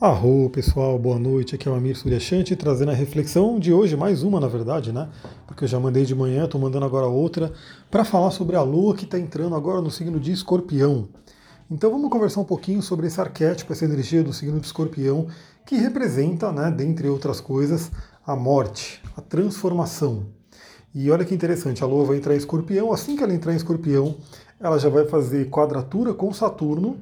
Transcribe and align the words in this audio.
Arro, 0.00 0.48
pessoal, 0.48 0.96
boa 0.96 1.18
noite. 1.18 1.56
Aqui 1.56 1.66
é 1.68 1.72
o 1.72 1.74
Amir 1.74 1.98
Suryashanti 1.98 2.54
trazendo 2.54 2.92
a 2.92 2.94
reflexão 2.94 3.58
de 3.58 3.72
hoje, 3.72 3.96
mais 3.96 4.22
uma 4.22 4.38
na 4.38 4.46
verdade, 4.46 4.92
né? 4.92 5.08
Porque 5.44 5.64
eu 5.64 5.68
já 5.68 5.80
mandei 5.80 6.04
de 6.04 6.14
manhã, 6.14 6.44
estou 6.44 6.60
mandando 6.60 6.86
agora 6.86 7.08
outra, 7.08 7.52
para 7.90 8.04
falar 8.04 8.30
sobre 8.30 8.54
a 8.54 8.62
lua 8.62 8.94
que 8.94 9.04
está 9.04 9.18
entrando 9.18 9.56
agora 9.56 9.82
no 9.82 9.90
signo 9.90 10.20
de 10.20 10.30
Escorpião. 10.30 11.08
Então 11.68 11.90
vamos 11.90 12.10
conversar 12.10 12.40
um 12.40 12.44
pouquinho 12.44 12.80
sobre 12.80 13.08
esse 13.08 13.20
arquétipo, 13.20 13.72
essa 13.72 13.86
energia 13.86 14.22
do 14.22 14.32
signo 14.32 14.60
de 14.60 14.66
Escorpião, 14.66 15.26
que 15.66 15.74
representa, 15.74 16.52
né, 16.52 16.70
dentre 16.70 17.08
outras 17.08 17.40
coisas, 17.40 17.90
a 18.24 18.36
morte, 18.36 19.02
a 19.16 19.20
transformação. 19.20 20.26
E 20.94 21.10
olha 21.10 21.24
que 21.24 21.34
interessante, 21.34 21.82
a 21.82 21.88
lua 21.88 22.04
vai 22.04 22.18
entrar 22.18 22.34
em 22.34 22.38
Escorpião, 22.38 22.92
assim 22.92 23.16
que 23.16 23.24
ela 23.24 23.34
entrar 23.34 23.52
em 23.52 23.56
Escorpião, 23.56 24.14
ela 24.60 24.78
já 24.78 24.88
vai 24.88 25.06
fazer 25.06 25.50
quadratura 25.50 26.14
com 26.14 26.32
Saturno 26.32 26.98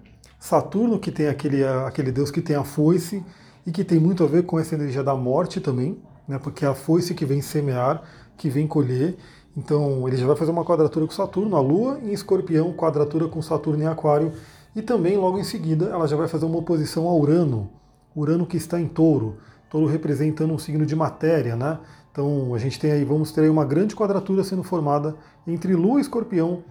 Saturno, 0.46 1.00
que 1.00 1.10
tem 1.10 1.26
aquele, 1.26 1.64
aquele 1.64 2.12
deus 2.12 2.30
que 2.30 2.40
tem 2.40 2.54
a 2.54 2.62
foice 2.62 3.20
e 3.66 3.72
que 3.72 3.82
tem 3.82 3.98
muito 3.98 4.22
a 4.22 4.28
ver 4.28 4.44
com 4.44 4.60
essa 4.60 4.76
energia 4.76 5.02
da 5.02 5.16
morte 5.16 5.60
também, 5.60 6.00
né, 6.28 6.38
porque 6.38 6.64
é 6.64 6.68
a 6.68 6.74
foice 6.74 7.14
que 7.14 7.26
vem 7.26 7.42
semear, 7.42 8.00
que 8.36 8.48
vem 8.48 8.64
colher. 8.64 9.16
Então 9.56 10.06
ele 10.06 10.16
já 10.16 10.24
vai 10.24 10.36
fazer 10.36 10.52
uma 10.52 10.64
quadratura 10.64 11.04
com 11.04 11.12
Saturno, 11.12 11.56
a 11.56 11.60
Lua 11.60 11.98
em 12.00 12.12
Escorpião, 12.12 12.72
quadratura 12.72 13.26
com 13.26 13.42
Saturno 13.42 13.82
em 13.82 13.86
Aquário, 13.88 14.34
e 14.76 14.80
também 14.82 15.16
logo 15.16 15.36
em 15.36 15.42
seguida 15.42 15.86
ela 15.86 16.06
já 16.06 16.16
vai 16.16 16.28
fazer 16.28 16.44
uma 16.44 16.58
oposição 16.58 17.08
a 17.08 17.12
Urano, 17.16 17.68
Urano 18.14 18.46
que 18.46 18.56
está 18.56 18.80
em 18.80 18.86
Touro, 18.86 19.38
Touro 19.68 19.86
representando 19.86 20.54
um 20.54 20.58
signo 20.58 20.86
de 20.86 20.94
matéria, 20.94 21.56
né? 21.56 21.80
Então 22.12 22.54
a 22.54 22.58
gente 22.58 22.78
tem 22.78 22.92
aí, 22.92 23.04
vamos 23.04 23.32
ter 23.32 23.40
aí 23.40 23.48
uma 23.48 23.64
grande 23.64 23.96
quadratura 23.96 24.44
sendo 24.44 24.62
formada 24.62 25.16
entre 25.44 25.74
Lua 25.74 25.98
e 25.98 26.02
Escorpião, 26.02 26.62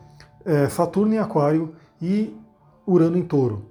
é, 0.45 0.69
Saturno 0.69 1.13
em 1.13 1.17
Aquário 1.17 1.75
e 2.01 2.33
Urano 2.87 3.17
em 3.17 3.23
Touro. 3.23 3.65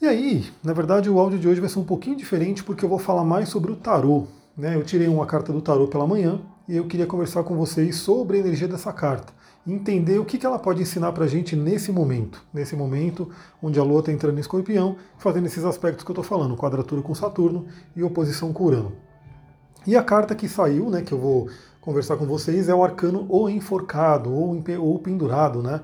E 0.00 0.06
aí, 0.06 0.46
na 0.62 0.72
verdade, 0.72 1.10
o 1.10 1.18
áudio 1.18 1.38
de 1.38 1.48
hoje 1.48 1.60
vai 1.60 1.68
ser 1.68 1.80
um 1.80 1.84
pouquinho 1.84 2.16
diferente 2.16 2.62
porque 2.62 2.84
eu 2.84 2.88
vou 2.88 2.98
falar 2.98 3.24
mais 3.24 3.48
sobre 3.48 3.72
o 3.72 3.76
tarô. 3.76 4.26
Né? 4.56 4.76
Eu 4.76 4.84
tirei 4.84 5.08
uma 5.08 5.26
carta 5.26 5.52
do 5.52 5.60
tarô 5.60 5.88
pela 5.88 6.06
manhã 6.06 6.40
e 6.68 6.76
eu 6.76 6.86
queria 6.86 7.06
conversar 7.06 7.42
com 7.42 7.56
vocês 7.56 7.96
sobre 7.96 8.36
a 8.36 8.40
energia 8.40 8.68
dessa 8.68 8.92
carta. 8.92 9.32
Entender 9.66 10.18
o 10.18 10.24
que 10.24 10.44
ela 10.46 10.58
pode 10.58 10.80
ensinar 10.80 11.12
para 11.12 11.24
a 11.24 11.28
gente 11.28 11.56
nesse 11.56 11.90
momento. 11.90 12.42
Nesse 12.54 12.76
momento 12.76 13.28
onde 13.62 13.78
a 13.78 13.82
Lua 13.82 14.00
está 14.00 14.12
entrando 14.12 14.38
em 14.38 14.40
escorpião, 14.40 14.96
fazendo 15.18 15.46
esses 15.46 15.64
aspectos 15.64 16.04
que 16.04 16.10
eu 16.10 16.14
estou 16.14 16.24
falando, 16.24 16.56
quadratura 16.56 17.02
com 17.02 17.14
Saturno 17.14 17.66
e 17.94 18.02
oposição 18.02 18.52
com 18.52 18.64
Urano. 18.64 18.92
E 19.86 19.96
a 19.96 20.02
carta 20.02 20.34
que 20.34 20.48
saiu, 20.48 20.90
né, 20.90 21.02
que 21.02 21.12
eu 21.12 21.18
vou 21.18 21.48
conversar 21.80 22.16
com 22.16 22.26
vocês, 22.26 22.68
é 22.68 22.74
o 22.74 22.84
arcano 22.84 23.26
ou 23.28 23.48
enforcado 23.48 24.32
ou, 24.32 24.62
ou 24.80 24.98
pendurado, 24.98 25.62
né? 25.62 25.80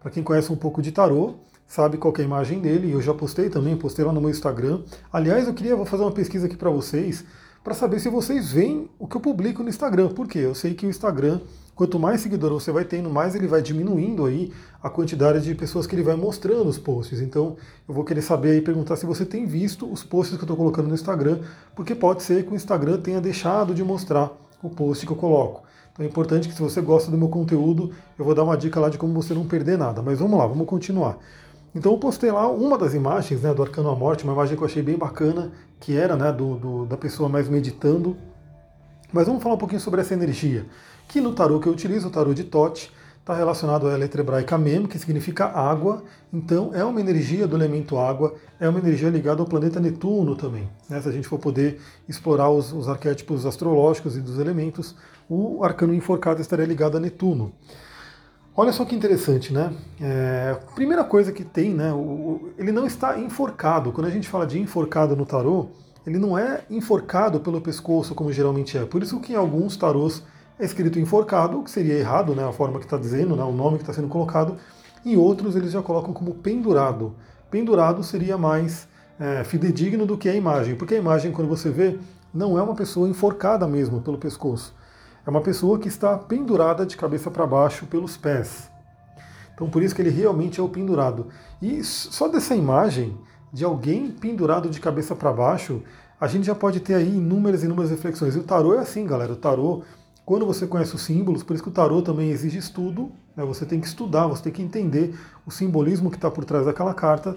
Para 0.00 0.10
quem 0.10 0.22
conhece 0.22 0.52
um 0.52 0.56
pouco 0.56 0.82
de 0.82 0.92
tarô, 0.92 1.34
sabe 1.66 1.98
qual 1.98 2.14
é 2.16 2.20
a 2.20 2.24
imagem 2.24 2.60
dele, 2.60 2.92
eu 2.92 3.02
já 3.02 3.12
postei 3.12 3.50
também, 3.50 3.76
postei 3.76 4.04
lá 4.04 4.12
no 4.12 4.20
meu 4.20 4.30
Instagram. 4.30 4.80
Aliás, 5.12 5.46
eu 5.46 5.54
queria 5.54 5.76
vou 5.76 5.84
fazer 5.84 6.02
uma 6.02 6.12
pesquisa 6.12 6.46
aqui 6.46 6.56
para 6.56 6.70
vocês, 6.70 7.24
para 7.64 7.74
saber 7.74 7.98
se 7.98 8.08
vocês 8.08 8.52
veem 8.52 8.88
o 8.98 9.08
que 9.08 9.16
eu 9.16 9.20
publico 9.20 9.62
no 9.62 9.68
Instagram. 9.68 10.08
Por 10.08 10.28
quê? 10.28 10.38
Eu 10.38 10.54
sei 10.54 10.72
que 10.74 10.86
o 10.86 10.88
Instagram, 10.88 11.40
quanto 11.74 11.98
mais 11.98 12.20
seguidor 12.20 12.52
você 12.52 12.70
vai 12.70 12.84
tendo, 12.84 13.10
mais 13.10 13.34
ele 13.34 13.48
vai 13.48 13.60
diminuindo 13.60 14.24
aí 14.24 14.52
a 14.80 14.88
quantidade 14.88 15.40
de 15.42 15.54
pessoas 15.54 15.84
que 15.84 15.94
ele 15.96 16.04
vai 16.04 16.14
mostrando 16.14 16.68
os 16.68 16.78
posts. 16.78 17.20
Então, 17.20 17.56
eu 17.88 17.92
vou 17.92 18.04
querer 18.04 18.22
saber 18.22 18.56
e 18.56 18.60
perguntar 18.60 18.94
se 18.94 19.04
você 19.04 19.26
tem 19.26 19.46
visto 19.46 19.90
os 19.90 20.04
posts 20.04 20.36
que 20.36 20.42
eu 20.42 20.46
estou 20.46 20.56
colocando 20.56 20.86
no 20.86 20.94
Instagram, 20.94 21.40
porque 21.74 21.94
pode 21.94 22.22
ser 22.22 22.44
que 22.44 22.52
o 22.52 22.54
Instagram 22.54 23.00
tenha 23.00 23.20
deixado 23.20 23.74
de 23.74 23.82
mostrar 23.82 24.30
o 24.62 24.70
post 24.70 25.04
que 25.04 25.10
eu 25.10 25.16
coloco. 25.16 25.64
Então 25.92 26.04
é 26.04 26.08
importante 26.08 26.46
que 26.46 26.54
se 26.54 26.60
você 26.60 26.80
gosta 26.80 27.10
do 27.10 27.16
meu 27.16 27.28
conteúdo, 27.28 27.90
eu 28.18 28.24
vou 28.24 28.34
dar 28.34 28.44
uma 28.44 28.56
dica 28.56 28.78
lá 28.78 28.90
de 28.90 28.98
como 28.98 29.12
você 29.14 29.34
não 29.34 29.46
perder 29.46 29.78
nada. 29.78 30.02
Mas 30.02 30.18
vamos 30.18 30.38
lá, 30.38 30.46
vamos 30.46 30.66
continuar. 30.66 31.18
Então 31.76 31.92
eu 31.92 31.98
postei 31.98 32.32
lá 32.32 32.48
uma 32.48 32.78
das 32.78 32.94
imagens 32.94 33.42
né, 33.42 33.52
do 33.52 33.62
Arcano 33.62 33.90
à 33.90 33.94
Morte, 33.94 34.24
uma 34.24 34.32
imagem 34.32 34.56
que 34.56 34.62
eu 34.62 34.66
achei 34.66 34.82
bem 34.82 34.96
bacana, 34.96 35.52
que 35.78 35.94
era 35.94 36.16
né, 36.16 36.32
do, 36.32 36.56
do, 36.56 36.86
da 36.86 36.96
pessoa 36.96 37.28
mais 37.28 37.50
meditando. 37.50 38.16
Mas 39.12 39.26
vamos 39.26 39.42
falar 39.42 39.56
um 39.56 39.58
pouquinho 39.58 39.80
sobre 39.80 40.00
essa 40.00 40.14
energia, 40.14 40.64
que 41.06 41.20
no 41.20 41.34
tarô 41.34 41.60
que 41.60 41.66
eu 41.66 41.72
utilizo, 41.72 42.08
o 42.08 42.10
tarô 42.10 42.32
de 42.32 42.44
Tote, 42.44 42.90
está 43.20 43.34
relacionado 43.34 43.86
à 43.88 43.94
letra 43.94 44.22
hebraica 44.22 44.56
Mem, 44.56 44.86
que 44.86 44.98
significa 44.98 45.44
água. 45.44 46.02
Então 46.32 46.70
é 46.72 46.82
uma 46.82 46.98
energia 46.98 47.46
do 47.46 47.54
elemento 47.54 47.98
água, 47.98 48.34
é 48.58 48.66
uma 48.66 48.78
energia 48.78 49.10
ligada 49.10 49.42
ao 49.42 49.46
planeta 49.46 49.78
Netuno 49.78 50.34
também. 50.34 50.70
Né? 50.88 50.98
Se 51.02 51.10
a 51.10 51.12
gente 51.12 51.28
for 51.28 51.38
poder 51.38 51.78
explorar 52.08 52.48
os, 52.48 52.72
os 52.72 52.88
arquétipos 52.88 53.44
astrológicos 53.44 54.16
e 54.16 54.22
dos 54.22 54.38
elementos, 54.38 54.96
o 55.28 55.62
arcano 55.62 55.92
enforcado 55.92 56.40
estaria 56.40 56.64
ligado 56.64 56.96
a 56.96 57.00
Netuno. 57.00 57.52
Olha 58.58 58.72
só 58.72 58.86
que 58.86 58.96
interessante, 58.96 59.52
né? 59.52 59.70
É, 60.00 60.56
primeira 60.74 61.04
coisa 61.04 61.30
que 61.30 61.44
tem, 61.44 61.74
né? 61.74 61.92
O, 61.92 62.52
ele 62.56 62.72
não 62.72 62.86
está 62.86 63.18
enforcado. 63.18 63.92
Quando 63.92 64.06
a 64.06 64.10
gente 64.10 64.26
fala 64.26 64.46
de 64.46 64.58
enforcado 64.58 65.14
no 65.14 65.26
tarô, 65.26 65.66
ele 66.06 66.18
não 66.18 66.38
é 66.38 66.62
enforcado 66.70 67.38
pelo 67.40 67.60
pescoço 67.60 68.14
como 68.14 68.32
geralmente 68.32 68.78
é. 68.78 68.86
Por 68.86 69.02
isso 69.02 69.20
que 69.20 69.34
em 69.34 69.36
alguns 69.36 69.76
tarôs 69.76 70.22
é 70.58 70.64
escrito 70.64 70.98
enforcado, 70.98 71.62
que 71.62 71.70
seria 71.70 71.98
errado, 71.98 72.34
né? 72.34 72.48
A 72.48 72.52
forma 72.52 72.78
que 72.78 72.86
está 72.86 72.96
dizendo, 72.96 73.36
né? 73.36 73.44
o 73.44 73.52
nome 73.52 73.76
que 73.76 73.82
está 73.82 73.92
sendo 73.92 74.08
colocado. 74.08 74.56
Em 75.04 75.18
outros 75.18 75.54
eles 75.54 75.70
já 75.70 75.82
colocam 75.82 76.14
como 76.14 76.34
pendurado. 76.36 77.14
Pendurado 77.50 78.02
seria 78.02 78.38
mais 78.38 78.88
é, 79.20 79.44
fidedigno 79.44 80.06
do 80.06 80.16
que 80.16 80.30
a 80.30 80.34
imagem, 80.34 80.76
porque 80.76 80.94
a 80.94 80.98
imagem, 80.98 81.30
quando 81.30 81.48
você 81.48 81.68
vê, 81.68 81.98
não 82.32 82.58
é 82.58 82.62
uma 82.62 82.74
pessoa 82.74 83.06
enforcada 83.06 83.68
mesmo 83.68 84.00
pelo 84.00 84.16
pescoço 84.16 84.74
é 85.26 85.30
uma 85.30 85.40
pessoa 85.40 85.78
que 85.78 85.88
está 85.88 86.16
pendurada 86.16 86.86
de 86.86 86.96
cabeça 86.96 87.30
para 87.30 87.44
baixo 87.46 87.84
pelos 87.86 88.16
pés. 88.16 88.70
Então 89.54 89.68
por 89.68 89.82
isso 89.82 89.94
que 89.94 90.00
ele 90.00 90.10
realmente 90.10 90.60
é 90.60 90.62
o 90.62 90.68
pendurado. 90.68 91.26
E 91.60 91.82
só 91.82 92.28
dessa 92.28 92.54
imagem 92.54 93.18
de 93.52 93.64
alguém 93.64 94.10
pendurado 94.10 94.70
de 94.70 94.78
cabeça 94.78 95.16
para 95.16 95.32
baixo, 95.32 95.82
a 96.20 96.28
gente 96.28 96.46
já 96.46 96.54
pode 96.54 96.78
ter 96.80 96.94
aí 96.94 97.08
inúmeras 97.08 97.62
e 97.62 97.66
inúmeras 97.66 97.90
reflexões. 97.90 98.36
E 98.36 98.38
o 98.38 98.44
tarô 98.44 98.74
é 98.74 98.78
assim, 98.78 99.04
galera. 99.04 99.32
O 99.32 99.36
tarô, 99.36 99.82
quando 100.24 100.46
você 100.46 100.66
conhece 100.66 100.94
os 100.94 101.02
símbolos, 101.02 101.42
por 101.42 101.54
isso 101.54 101.62
que 101.62 101.70
o 101.70 101.72
tarô 101.72 102.02
também 102.02 102.30
exige 102.30 102.58
estudo, 102.58 103.10
né? 103.36 103.44
você 103.44 103.66
tem 103.66 103.80
que 103.80 103.86
estudar, 103.86 104.26
você 104.26 104.44
tem 104.44 104.52
que 104.52 104.62
entender 104.62 105.18
o 105.44 105.50
simbolismo 105.50 106.10
que 106.10 106.16
está 106.16 106.30
por 106.30 106.44
trás 106.44 106.66
daquela 106.66 106.94
carta. 106.94 107.34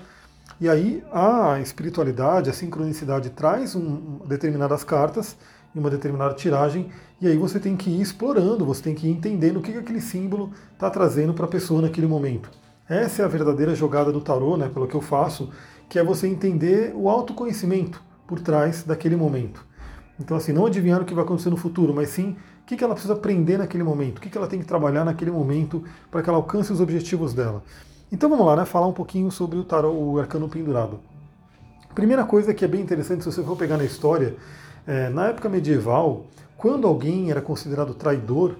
E 0.61 0.67
aí 0.67 1.03
a 1.11 1.59
espiritualidade, 1.59 2.49
a 2.49 2.53
sincronicidade 2.53 3.29
traz 3.29 3.75
um, 3.75 4.19
determinadas 4.27 4.83
cartas 4.83 5.37
em 5.75 5.79
uma 5.79 5.89
determinada 5.89 6.33
tiragem, 6.33 6.89
e 7.21 7.27
aí 7.27 7.37
você 7.37 7.59
tem 7.59 7.75
que 7.75 7.89
ir 7.89 8.01
explorando, 8.01 8.65
você 8.65 8.81
tem 8.81 8.95
que 8.95 9.07
ir 9.07 9.11
entendendo 9.11 9.57
o 9.57 9.61
que, 9.61 9.71
que 9.71 9.77
aquele 9.77 10.01
símbolo 10.01 10.51
está 10.73 10.89
trazendo 10.89 11.33
para 11.33 11.45
a 11.45 11.49
pessoa 11.49 11.81
naquele 11.81 12.07
momento. 12.07 12.49
Essa 12.87 13.21
é 13.21 13.25
a 13.25 13.27
verdadeira 13.27 13.75
jogada 13.75 14.11
do 14.11 14.21
tarô, 14.21 14.57
né, 14.57 14.67
pelo 14.67 14.87
que 14.87 14.95
eu 14.95 15.01
faço, 15.01 15.49
que 15.87 15.99
é 15.99 16.03
você 16.03 16.27
entender 16.27 16.91
o 16.95 17.09
autoconhecimento 17.09 18.01
por 18.25 18.39
trás 18.39 18.83
daquele 18.83 19.15
momento. 19.15 19.65
Então, 20.19 20.35
assim, 20.35 20.51
não 20.51 20.65
adivinhar 20.65 21.01
o 21.01 21.05
que 21.05 21.13
vai 21.13 21.23
acontecer 21.23 21.49
no 21.49 21.57
futuro, 21.57 21.93
mas 21.93 22.09
sim 22.09 22.35
o 22.61 22.65
que, 22.65 22.75
que 22.75 22.83
ela 22.83 22.93
precisa 22.93 23.13
aprender 23.13 23.57
naquele 23.57 23.83
momento, 23.83 24.17
o 24.17 24.21
que, 24.21 24.29
que 24.29 24.37
ela 24.37 24.47
tem 24.47 24.59
que 24.59 24.65
trabalhar 24.65 25.05
naquele 25.05 25.31
momento 25.31 25.83
para 26.11 26.21
que 26.21 26.29
ela 26.29 26.37
alcance 26.37 26.71
os 26.73 26.81
objetivos 26.81 27.33
dela. 27.33 27.63
Então 28.11 28.29
vamos 28.29 28.45
lá, 28.45 28.55
né, 28.55 28.65
falar 28.65 28.87
um 28.87 28.93
pouquinho 28.93 29.31
sobre 29.31 29.57
o 29.57 29.63
tarô, 29.63 29.91
o 29.91 30.19
arcano 30.19 30.49
pendurado. 30.49 30.99
Primeira 31.93 32.23
coisa 32.23 32.53
que 32.53 32.65
é 32.65 32.67
bem 32.67 32.81
interessante, 32.81 33.23
se 33.23 33.31
você 33.31 33.43
for 33.43 33.55
pegar 33.55 33.77
na 33.77 33.83
história, 33.83 34.35
é, 34.89 35.07
na 35.07 35.27
época 35.27 35.47
medieval, 35.47 36.25
quando 36.57 36.87
alguém 36.87 37.29
era 37.29 37.43
considerado 37.43 37.93
traidor, 37.93 38.55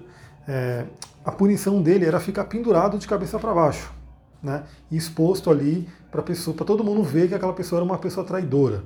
é, 0.46 0.84
a 1.24 1.32
punição 1.32 1.82
dele 1.82 2.06
era 2.06 2.20
ficar 2.20 2.44
pendurado 2.44 2.96
de 2.98 3.08
cabeça 3.08 3.36
para 3.36 3.52
baixo, 3.52 3.92
né? 4.40 4.62
Exposto 4.92 5.50
ali 5.50 5.88
para 6.08 6.22
pessoa, 6.22 6.56
para 6.56 6.64
todo 6.64 6.84
mundo 6.84 7.02
ver 7.02 7.26
que 7.26 7.34
aquela 7.34 7.52
pessoa 7.52 7.80
era 7.80 7.84
uma 7.84 7.98
pessoa 7.98 8.24
traidora. 8.24 8.84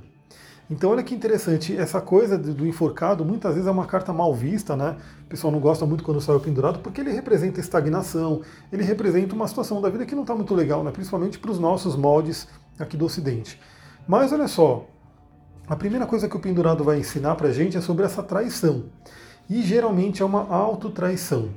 Então 0.71 0.89
olha 0.89 1.03
que 1.03 1.13
interessante, 1.13 1.77
essa 1.77 2.01
coisa 2.01 2.35
do 2.35 2.65
enforcado 2.65 3.23
muitas 3.23 3.53
vezes 3.53 3.67
é 3.67 3.71
uma 3.71 3.85
carta 3.85 4.11
mal 4.11 4.33
vista, 4.33 4.75
né? 4.75 4.97
O 5.23 5.29
pessoal 5.29 5.53
não 5.53 5.59
gosta 5.59 5.85
muito 5.85 6.03
quando 6.03 6.19
sai 6.19 6.35
o 6.35 6.39
pendurado, 6.39 6.79
porque 6.79 6.99
ele 6.99 7.11
representa 7.11 7.59
estagnação, 7.59 8.41
ele 8.73 8.83
representa 8.83 9.35
uma 9.35 9.47
situação 9.47 9.79
da 9.79 9.89
vida 9.89 10.03
que 10.03 10.15
não 10.15 10.23
está 10.23 10.33
muito 10.33 10.55
legal, 10.55 10.83
né? 10.83 10.89
principalmente 10.89 11.37
para 11.37 11.51
os 11.51 11.59
nossos 11.59 11.95
moldes 11.95 12.47
aqui 12.79 12.97
do 12.97 13.05
Ocidente. 13.05 13.61
Mas 14.07 14.33
olha 14.33 14.47
só, 14.47 14.87
a 15.67 15.75
primeira 15.75 16.05
coisa 16.05 16.29
que 16.29 16.37
o 16.37 16.39
pendurado 16.39 16.83
vai 16.83 16.99
ensinar 16.99 17.35
para 17.35 17.47
a 17.47 17.51
gente 17.51 17.75
é 17.75 17.81
sobre 17.81 18.05
essa 18.05 18.21
traição. 18.21 18.85
E 19.49 19.61
geralmente 19.63 20.21
é 20.21 20.25
uma 20.25 20.47
autotraição. 20.53 21.49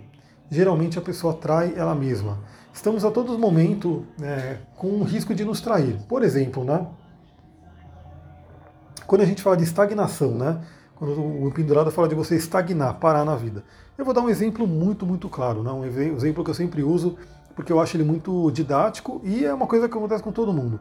Geralmente 0.50 0.98
a 0.98 1.02
pessoa 1.02 1.34
trai 1.34 1.74
ela 1.76 1.94
mesma. 1.94 2.38
Estamos 2.72 3.04
a 3.04 3.10
todo 3.10 3.38
momento 3.38 4.06
né, 4.18 4.60
com 4.76 4.88
um 4.88 5.02
risco 5.02 5.34
de 5.34 5.44
nos 5.44 5.60
trair. 5.60 5.98
Por 6.08 6.22
exemplo, 6.22 6.64
né, 6.64 6.86
quando 9.06 9.22
a 9.22 9.24
gente 9.26 9.42
fala 9.42 9.56
de 9.56 9.64
estagnação, 9.64 10.30
né, 10.30 10.60
quando 10.96 11.20
o 11.20 11.52
pendurado 11.52 11.90
fala 11.90 12.08
de 12.08 12.14
você 12.14 12.36
estagnar, 12.36 12.94
parar 12.94 13.24
na 13.24 13.36
vida. 13.36 13.62
Eu 13.96 14.04
vou 14.04 14.14
dar 14.14 14.22
um 14.22 14.28
exemplo 14.28 14.66
muito, 14.66 15.04
muito 15.04 15.28
claro, 15.28 15.62
né, 15.62 15.70
um 15.70 15.84
exemplo 15.84 16.42
que 16.42 16.50
eu 16.50 16.54
sempre 16.54 16.82
uso 16.82 17.16
porque 17.54 17.72
eu 17.72 17.80
acho 17.80 17.96
ele 17.96 18.04
muito 18.04 18.52
didático 18.52 19.20
e 19.24 19.44
é 19.44 19.52
uma 19.52 19.66
coisa 19.66 19.88
que 19.88 19.98
acontece 19.98 20.22
com 20.22 20.30
todo 20.30 20.52
mundo. 20.52 20.78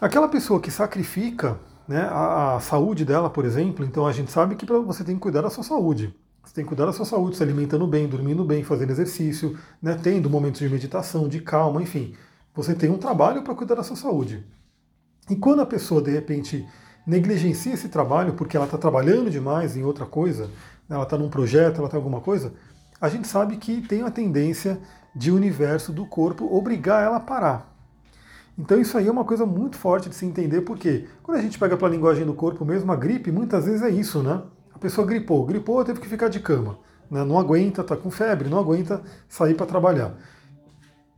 Aquela 0.00 0.28
pessoa 0.28 0.60
que 0.60 0.70
sacrifica 0.70 1.58
né, 1.88 2.02
a, 2.10 2.56
a, 2.56 2.60
saúde 2.60 3.04
dela, 3.04 3.30
por 3.30 3.44
exemplo. 3.44 3.84
Então 3.84 4.06
a 4.06 4.12
gente 4.12 4.30
sabe 4.30 4.56
que 4.56 4.66
você 4.66 5.04
tem 5.04 5.14
que 5.14 5.20
cuidar 5.20 5.42
da 5.42 5.50
sua 5.50 5.64
saúde. 5.64 6.14
Você 6.42 6.54
tem 6.54 6.64
que 6.64 6.68
cuidar 6.68 6.86
da 6.86 6.92
sua 6.92 7.06
saúde, 7.06 7.36
se 7.36 7.42
alimentando 7.42 7.86
bem, 7.86 8.06
dormindo 8.06 8.44
bem, 8.44 8.62
fazendo 8.62 8.90
exercício, 8.90 9.58
né, 9.80 9.98
tendo 10.02 10.28
momentos 10.28 10.60
de 10.60 10.68
meditação, 10.68 11.26
de 11.28 11.40
calma, 11.40 11.82
enfim. 11.82 12.14
Você 12.54 12.74
tem 12.74 12.90
um 12.90 12.98
trabalho 12.98 13.42
para 13.42 13.54
cuidar 13.54 13.76
da 13.76 13.82
sua 13.82 13.96
saúde. 13.96 14.44
E 15.28 15.36
quando 15.36 15.62
a 15.62 15.66
pessoa, 15.66 16.02
de 16.02 16.10
repente, 16.10 16.66
negligencia 17.06 17.72
esse 17.72 17.88
trabalho 17.88 18.34
porque 18.34 18.56
ela 18.56 18.66
está 18.66 18.76
trabalhando 18.76 19.30
demais 19.30 19.76
em 19.76 19.82
outra 19.82 20.04
coisa, 20.04 20.46
né, 20.88 20.96
ela 20.96 21.04
está 21.04 21.16
num 21.16 21.30
projeto, 21.30 21.78
ela 21.78 21.86
está 21.86 21.96
em 21.96 22.00
alguma 22.00 22.20
coisa, 22.20 22.52
a 23.00 23.08
gente 23.08 23.26
sabe 23.26 23.56
que 23.56 23.80
tem 23.80 24.02
a 24.02 24.10
tendência 24.10 24.78
de 25.14 25.30
o 25.30 25.36
universo 25.36 25.92
do 25.92 26.06
corpo 26.06 26.54
obrigar 26.54 27.02
ela 27.02 27.16
a 27.16 27.20
parar. 27.20 27.73
Então 28.56 28.80
isso 28.80 28.96
aí 28.96 29.08
é 29.08 29.10
uma 29.10 29.24
coisa 29.24 29.44
muito 29.44 29.76
forte 29.76 30.08
de 30.08 30.14
se 30.14 30.24
entender, 30.24 30.60
porque 30.60 31.06
quando 31.22 31.38
a 31.38 31.40
gente 31.40 31.58
pega 31.58 31.76
para 31.76 31.88
a 31.88 31.90
linguagem 31.90 32.24
do 32.24 32.34
corpo 32.34 32.64
mesmo, 32.64 32.90
a 32.92 32.96
gripe 32.96 33.32
muitas 33.32 33.64
vezes 33.64 33.82
é 33.82 33.90
isso, 33.90 34.22
né? 34.22 34.42
A 34.72 34.78
pessoa 34.78 35.06
gripou, 35.06 35.44
gripou, 35.44 35.84
teve 35.84 36.00
que 36.00 36.08
ficar 36.08 36.28
de 36.28 36.40
cama, 36.40 36.78
né? 37.10 37.24
não 37.24 37.38
aguenta, 37.38 37.80
está 37.80 37.96
com 37.96 38.10
febre, 38.10 38.48
não 38.48 38.58
aguenta 38.58 39.02
sair 39.28 39.54
para 39.54 39.66
trabalhar. 39.66 40.14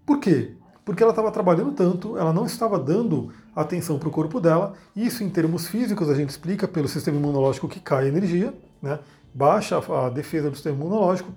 Por 0.05 0.19
quê? 0.19 0.55
Porque 0.85 1.03
ela 1.03 1.11
estava 1.11 1.31
trabalhando 1.31 1.73
tanto, 1.73 2.17
ela 2.17 2.33
não 2.33 2.47
estava 2.47 2.79
dando 2.79 3.33
atenção 3.55 3.99
para 3.99 4.09
o 4.09 4.13
corpo 4.13 4.41
dela. 4.41 4.75
Isso, 4.95 5.25
em 5.25 5.29
termos 5.29 5.67
físicos, 5.67 6.09
a 6.09 6.15
gente 6.15 6.31
explica 6.31 6.69
pelo 6.69 6.87
sistema 6.87 7.19
imunológico 7.19 7.69
que 7.69 7.81
cai 7.81 8.05
a 8.05 8.09
energia, 8.09 8.55
né? 8.81 9.01
baixa 9.35 9.79
a 9.79 10.09
defesa 10.09 10.49
do 10.49 10.55
sistema 10.55 10.77
imunológico 10.77 11.31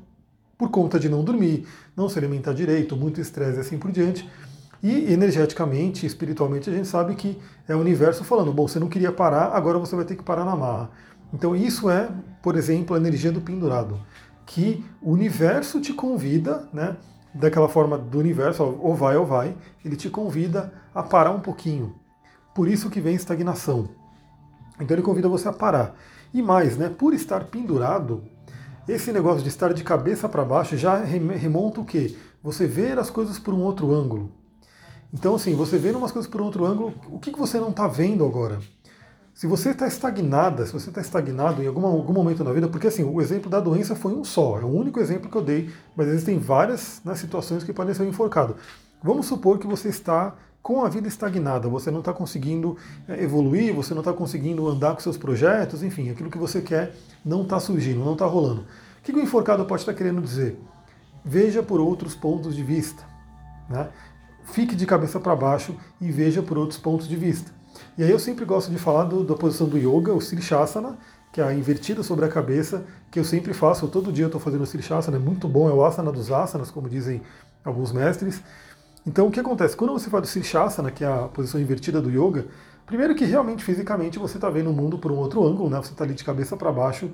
por 0.58 0.70
conta 0.70 1.00
de 1.00 1.10
não 1.10 1.24
dormir, 1.24 1.66
não 1.96 2.08
se 2.08 2.18
alimentar 2.18 2.54
direito, 2.54 2.96
muito 2.96 3.20
estresse 3.20 3.58
e 3.58 3.62
assim 3.62 3.78
por 3.78 3.92
diante. 3.92 4.30
E 4.82 5.12
energeticamente, 5.12 6.06
espiritualmente, 6.06 6.70
a 6.70 6.74
gente 6.74 6.88
sabe 6.88 7.16
que 7.16 7.38
é 7.68 7.76
o 7.76 7.80
universo 7.80 8.24
falando: 8.24 8.54
bom, 8.54 8.68
você 8.68 8.80
não 8.80 8.88
queria 8.88 9.12
parar, 9.12 9.52
agora 9.54 9.78
você 9.78 9.96
vai 9.96 10.06
ter 10.06 10.16
que 10.16 10.24
parar 10.24 10.46
na 10.46 10.56
marra. 10.56 10.90
Então, 11.34 11.56
isso 11.56 11.90
é, 11.90 12.10
por 12.42 12.56
exemplo, 12.56 12.96
a 12.96 13.00
energia 13.00 13.32
do 13.32 13.42
pendurado, 13.42 14.00
que 14.46 14.84
o 15.02 15.12
universo 15.12 15.80
te 15.80 15.94
convida, 15.94 16.68
né, 16.74 16.98
daquela 17.34 17.68
forma 17.68 17.98
do 17.98 18.18
universo, 18.18 18.64
ou 18.64 18.96
vai 18.96 19.16
ou 19.16 19.26
vai, 19.26 19.56
ele 19.86 19.96
te 19.96 20.10
convida 20.10 20.74
a 20.96 21.04
parar 21.04 21.32
um 21.32 21.40
pouquinho. 21.40 21.96
Por 22.56 22.68
isso 22.68 22.90
que 22.90 23.00
vem 23.00 23.16
estagnação. 23.16 23.90
Então, 24.80 24.96
ele 24.96 25.04
convida 25.04 25.28
você 25.28 25.48
a 25.48 25.54
parar. 25.54 25.96
E 26.34 26.42
mais, 26.42 26.78
né, 26.78 26.90
por 26.90 27.14
estar 27.14 27.44
pendurado, 27.46 28.24
esse 28.88 29.12
negócio 29.12 29.44
de 29.44 29.50
estar 29.50 29.74
de 29.74 29.84
cabeça 29.84 30.28
para 30.28 30.44
baixo 30.44 30.78
já 30.78 30.96
remonta 30.96 31.82
o 31.82 31.86
quê? 31.86 32.16
Você 32.42 32.66
ver 32.66 32.98
as 32.98 33.10
coisas 33.10 33.38
por 33.38 33.54
um 33.54 33.62
outro 33.62 33.94
ângulo. 33.94 34.39
Então, 35.14 35.36
assim, 35.36 35.56
você 35.56 35.78
vendo 35.78 35.98
umas 35.98 36.12
coisas 36.12 36.30
por 36.30 36.42
outro 36.42 36.66
ângulo, 36.66 36.94
o 37.10 37.20
que, 37.20 37.32
que 37.32 37.40
você 37.40 37.60
não 37.60 37.70
está 37.70 37.88
vendo 37.88 38.24
agora? 38.24 38.60
Se 39.34 39.48
você 39.48 39.70
está 39.70 39.88
estagnada, 39.88 40.66
se 40.66 40.74
você 40.74 40.90
está 40.90 41.02
estagnado 41.02 41.64
em 41.64 41.68
algum, 41.68 41.86
algum 41.86 42.14
momento 42.14 42.44
na 42.44 42.52
vida, 42.52 42.68
porque 42.68 42.88
assim, 42.88 43.04
o 43.04 43.22
exemplo 43.22 43.50
da 43.50 43.60
doença 43.60 43.96
foi 43.96 44.14
um 44.14 44.24
só, 44.24 44.60
é 44.60 44.64
o 44.64 44.68
único 44.68 45.00
exemplo 45.00 45.30
que 45.30 45.38
eu 45.38 45.42
dei, 45.42 45.70
mas 45.96 46.10
existem 46.10 46.38
várias 46.38 47.02
né, 47.06 47.16
situações 47.16 47.64
que 47.64 47.72
podem 47.72 47.94
ser 47.94 48.06
enforcado. 48.06 48.58
Vamos 49.02 49.28
supor 49.28 49.58
que 49.58 49.66
você 49.66 49.88
está 49.88 50.36
com 50.62 50.84
a 50.84 50.90
vida 50.90 51.08
estagnada, 51.08 51.70
você 51.70 51.90
não 51.90 52.00
está 52.00 52.14
conseguindo 52.14 52.76
é, 53.08 53.24
evoluir, 53.24 53.74
você 53.74 53.94
não 53.94 54.02
está 54.02 54.12
conseguindo 54.12 54.68
andar 54.68 54.94
com 54.94 55.00
seus 55.00 55.18
projetos, 55.18 55.84
enfim, 55.84 56.10
aquilo 56.10 56.30
que 56.30 56.38
você 56.38 56.62
quer 56.62 56.94
não 57.24 57.44
está 57.44 57.60
surgindo, 57.60 58.04
não 58.04 58.14
está 58.14 58.26
rolando. 58.26 58.66
O 59.00 59.02
que 59.02 59.14
o 59.14 59.22
enforcado 59.22 59.64
pode 59.66 59.82
estar 59.82 59.94
querendo 59.94 60.22
dizer? 60.22 60.60
Veja 61.24 61.64
por 61.64 61.80
outros 61.80 62.14
pontos 62.14 62.56
de 62.56 62.62
vista. 62.62 63.04
Né? 63.70 63.88
Fique 64.52 64.76
de 64.76 64.86
cabeça 64.86 65.20
para 65.20 65.36
baixo 65.36 65.76
e 66.02 66.12
veja 66.12 66.42
por 66.42 66.58
outros 66.58 66.80
pontos 66.80 67.08
de 67.08 67.16
vista. 67.16 67.52
E 67.98 68.04
aí 68.04 68.12
eu 68.12 68.20
sempre 68.20 68.46
gosto 68.46 68.72
de 68.72 68.78
falar 68.78 69.06
do, 69.06 69.24
da 69.24 69.36
posição 69.36 69.68
do 69.68 69.78
yoga, 69.78 70.14
o 70.14 70.22
Sirishasana, 70.22 70.98
que 71.32 71.40
é 71.40 71.44
a 71.44 71.54
invertida 71.54 72.02
sobre 72.02 72.26
a 72.26 72.28
cabeça, 72.28 72.84
que 73.12 73.20
eu 73.20 73.24
sempre 73.24 73.54
faço, 73.54 73.88
todo 73.88 74.12
dia 74.12 74.26
eu 74.26 74.28
estou 74.28 74.42
fazendo 74.42 74.62
o 74.62 74.66
Sirishasana, 74.66 75.18
é 75.18 75.20
muito 75.20 75.48
bom, 75.48 75.70
é 75.70 75.74
o 75.74 75.84
asana 75.86 76.12
dos 76.12 76.32
asanas, 76.32 76.72
como 76.72 76.90
dizem 76.90 77.22
alguns 77.64 77.92
mestres. 77.92 78.42
Então 79.06 79.28
o 79.28 79.32
que 79.32 79.40
acontece? 79.40 79.76
Quando 79.76 79.94
você 79.94 80.10
faz 80.10 80.24
o 80.24 80.28
Sirishasana, 80.28 80.92
que 80.92 81.04
é 81.04 81.08
a 81.08 81.28
posição 81.28 81.60
invertida 81.60 82.02
do 82.02 82.10
yoga, 82.10 82.48
primeiro 82.86 83.14
que 83.14 83.26
realmente 83.26 83.64
fisicamente 83.64 84.18
você 84.18 84.38
está 84.38 84.50
vendo 84.50 84.72
o 84.72 84.74
mundo 84.74 84.98
por 84.98 85.12
um 85.12 85.18
outro 85.18 85.46
ângulo, 85.46 85.70
né? 85.70 85.78
você 85.78 85.92
está 85.92 86.04
ali 86.04 86.14
de 86.14 86.24
cabeça 86.24 86.58
para 86.58 86.72
baixo, 86.72 87.12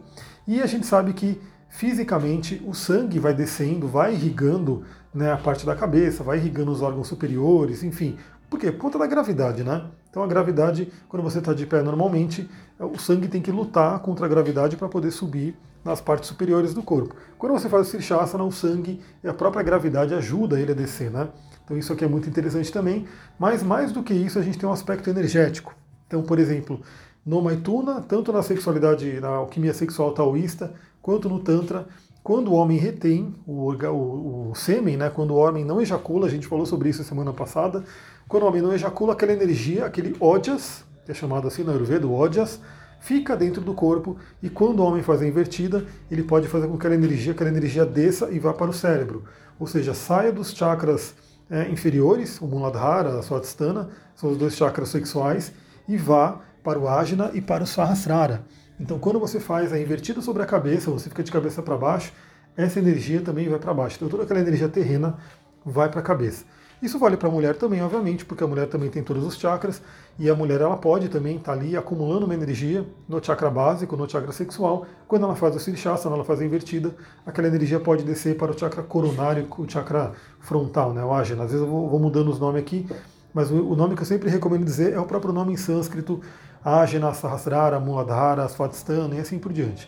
e 0.47 0.61
a 0.61 0.65
gente 0.65 0.85
sabe 0.85 1.13
que 1.13 1.41
fisicamente 1.69 2.61
o 2.65 2.73
sangue 2.73 3.19
vai 3.19 3.33
descendo, 3.33 3.87
vai 3.87 4.13
irrigando 4.13 4.83
né, 5.13 5.31
a 5.31 5.37
parte 5.37 5.65
da 5.65 5.75
cabeça, 5.75 6.23
vai 6.23 6.37
irrigando 6.37 6.71
os 6.71 6.81
órgãos 6.81 7.07
superiores, 7.07 7.83
enfim. 7.83 8.17
Por 8.49 8.59
quê? 8.59 8.71
Por 8.71 8.79
conta 8.79 8.99
da 8.99 9.07
gravidade, 9.07 9.63
né? 9.63 9.85
Então 10.09 10.23
a 10.23 10.27
gravidade, 10.27 10.91
quando 11.09 11.23
você 11.23 11.39
está 11.39 11.53
de 11.53 11.65
pé 11.65 11.81
normalmente, 11.81 12.49
o 12.79 12.97
sangue 12.97 13.27
tem 13.27 13.41
que 13.41 13.51
lutar 13.51 13.99
contra 13.99 14.25
a 14.25 14.29
gravidade 14.29 14.77
para 14.77 14.87
poder 14.87 15.11
subir 15.11 15.57
nas 15.83 16.01
partes 16.01 16.29
superiores 16.29 16.73
do 16.73 16.81
corpo. 16.81 17.15
Quando 17.37 17.53
você 17.53 17.69
faz 17.69 17.87
o 17.87 17.91
Sirshasana, 17.91 18.43
o 18.43 18.51
sangue 18.51 19.01
e 19.23 19.27
a 19.27 19.33
própria 19.33 19.61
gravidade 19.61 20.13
ajuda 20.13 20.59
ele 20.59 20.71
a 20.71 20.75
descer, 20.75 21.11
né? 21.11 21.29
Então 21.63 21.77
isso 21.77 21.91
aqui 21.91 22.05
é 22.05 22.07
muito 22.07 22.29
interessante 22.29 22.71
também, 22.71 23.05
mas 23.37 23.61
mais 23.61 23.91
do 23.91 24.03
que 24.03 24.13
isso 24.13 24.39
a 24.39 24.41
gente 24.41 24.57
tem 24.57 24.67
um 24.67 24.71
aspecto 24.71 25.09
energético. 25.09 25.75
Então, 26.07 26.21
por 26.21 26.39
exemplo, 26.39 26.79
no 27.25 27.41
Maituna, 27.41 28.01
tanto 28.01 28.31
na 28.31 28.43
sexualidade, 28.43 29.19
na 29.19 29.29
alquimia 29.29 29.73
sexual 29.73 30.11
taoísta, 30.13 30.73
quanto 31.05 31.29
no 31.29 31.39
Tantra, 31.39 31.85
quando 32.23 32.47
o 32.47 32.55
homem 32.55 32.79
retém 32.79 33.35
o, 33.45 33.71
o, 33.71 34.49
o 34.49 34.55
sêmen, 34.55 34.97
né, 34.97 35.07
quando 35.07 35.35
o 35.35 35.35
homem 35.35 35.63
não 35.63 35.79
ejacula, 35.79 36.25
a 36.25 36.29
gente 36.31 36.47
falou 36.47 36.65
sobre 36.65 36.89
isso 36.89 37.03
semana 37.03 37.31
passada, 37.31 37.83
quando 38.27 38.41
o 38.41 38.47
homem 38.47 38.59
não 38.59 38.73
ejacula, 38.73 39.13
aquela 39.13 39.31
energia, 39.31 39.85
aquele 39.85 40.15
ódias, 40.19 40.83
que 41.05 41.11
é 41.11 41.13
chamado 41.13 41.47
assim 41.47 41.61
no 41.61 41.69
Ayurveda, 41.69 42.07
ódias, 42.07 42.59
fica 42.99 43.37
dentro 43.37 43.61
do 43.61 43.75
corpo 43.75 44.17
e 44.41 44.49
quando 44.49 44.79
o 44.79 44.83
homem 44.83 45.03
faz 45.03 45.21
a 45.21 45.27
invertida, 45.27 45.85
ele 46.09 46.23
pode 46.23 46.47
fazer 46.47 46.65
com 46.65 46.71
que 46.71 46.87
aquela 46.87 46.95
energia, 46.95 47.33
aquela 47.33 47.51
energia 47.51 47.85
desça 47.85 48.31
e 48.31 48.39
vá 48.39 48.51
para 48.51 48.71
o 48.71 48.73
cérebro. 48.73 49.25
Ou 49.59 49.67
seja, 49.67 49.93
saia 49.93 50.31
dos 50.31 50.55
chakras 50.55 51.13
é, 51.51 51.69
inferiores, 51.69 52.41
o 52.41 52.47
Muladhara, 52.47 53.19
a 53.19 53.21
Swadhisthana, 53.21 53.89
são 54.15 54.31
os 54.31 54.39
dois 54.39 54.55
chakras 54.55 54.89
sexuais, 54.89 55.51
e 55.87 55.97
vá 55.97 56.41
para 56.63 56.79
o 56.79 56.89
Ajna 56.89 57.29
e 57.35 57.41
para 57.41 57.63
o 57.63 57.67
Sahasrara. 57.67 58.43
Então, 58.79 58.99
quando 58.99 59.19
você 59.19 59.39
faz 59.39 59.71
a 59.71 59.79
invertida 59.79 60.21
sobre 60.21 60.43
a 60.43 60.45
cabeça, 60.45 60.91
você 60.91 61.09
fica 61.09 61.23
de 61.23 61.31
cabeça 61.31 61.61
para 61.61 61.77
baixo, 61.77 62.11
essa 62.57 62.79
energia 62.79 63.21
também 63.21 63.47
vai 63.49 63.59
para 63.59 63.73
baixo. 63.73 63.97
Então, 63.97 64.09
toda 64.09 64.23
aquela 64.23 64.39
energia 64.39 64.67
terrena 64.67 65.17
vai 65.65 65.89
para 65.89 65.99
a 65.99 66.03
cabeça. 66.03 66.45
Isso 66.81 66.99
vale 66.99 67.15
para 67.15 67.29
a 67.29 67.31
mulher 67.31 67.55
também, 67.55 67.81
obviamente, 67.81 68.25
porque 68.25 68.43
a 68.43 68.47
mulher 68.47 68.67
também 68.67 68.89
tem 68.89 69.01
todos 69.01 69.25
os 69.25 69.37
chakras 69.37 69.81
e 70.19 70.29
a 70.29 70.35
mulher 70.35 70.59
ela 70.59 70.75
pode 70.75 71.07
também 71.07 71.37
estar 71.37 71.53
tá 71.53 71.57
ali 71.57 71.75
acumulando 71.75 72.25
uma 72.25 72.33
energia 72.33 72.85
no 73.07 73.23
chakra 73.23 73.49
básico, 73.49 73.95
no 73.95 74.09
chakra 74.09 74.31
sexual. 74.31 74.85
Quando 75.07 75.23
ela 75.23 75.35
faz 75.35 75.55
o 75.55 75.59
Sirishasana, 75.59 76.15
ela 76.15 76.25
faz 76.25 76.41
a 76.41 76.45
invertida, 76.45 76.93
aquela 77.25 77.47
energia 77.47 77.79
pode 77.79 78.03
descer 78.03 78.37
para 78.37 78.51
o 78.51 78.59
chakra 78.59 78.83
coronário, 78.83 79.47
o 79.57 79.69
chakra 79.69 80.11
frontal, 80.39 80.93
né, 80.93 81.03
o 81.03 81.13
Ajna. 81.13 81.45
Às 81.45 81.51
vezes 81.51 81.65
eu 81.65 81.71
vou, 81.71 81.99
mudando 81.99 82.29
os 82.29 82.39
nomes 82.39 82.61
aqui, 82.61 82.85
mas 83.33 83.49
o, 83.49 83.75
nome 83.75 83.95
que 83.95 84.01
eu 84.01 84.05
sempre 84.05 84.29
recomendo 84.29 84.65
dizer 84.65 84.93
é 84.93 84.99
o 84.99 85.05
próprio 85.05 85.33
nome 85.33 85.53
em 85.53 85.57
sânscrito 85.57 86.21
Ajna, 86.65 87.13
Sahasrara, 87.13 87.79
Muladhara, 87.79 88.49
Swadhisthana 88.49 89.13
e 89.13 89.19
assim 89.19 89.37
por 89.37 89.53
diante. 89.53 89.87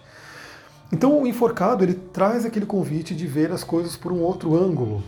Então 0.92 1.20
o 1.20 1.25
enforcado 1.28 1.84
ele 1.84 1.96
traz 1.96 2.46
aquele 2.46 2.66
convite 2.66 3.16
de 3.16 3.25
ver 3.25 3.52
as 3.52 3.63
coisas 3.63 3.98
por 3.98 4.12
um 4.12 4.22
outro 4.22 4.56
ângulo, 4.56 5.04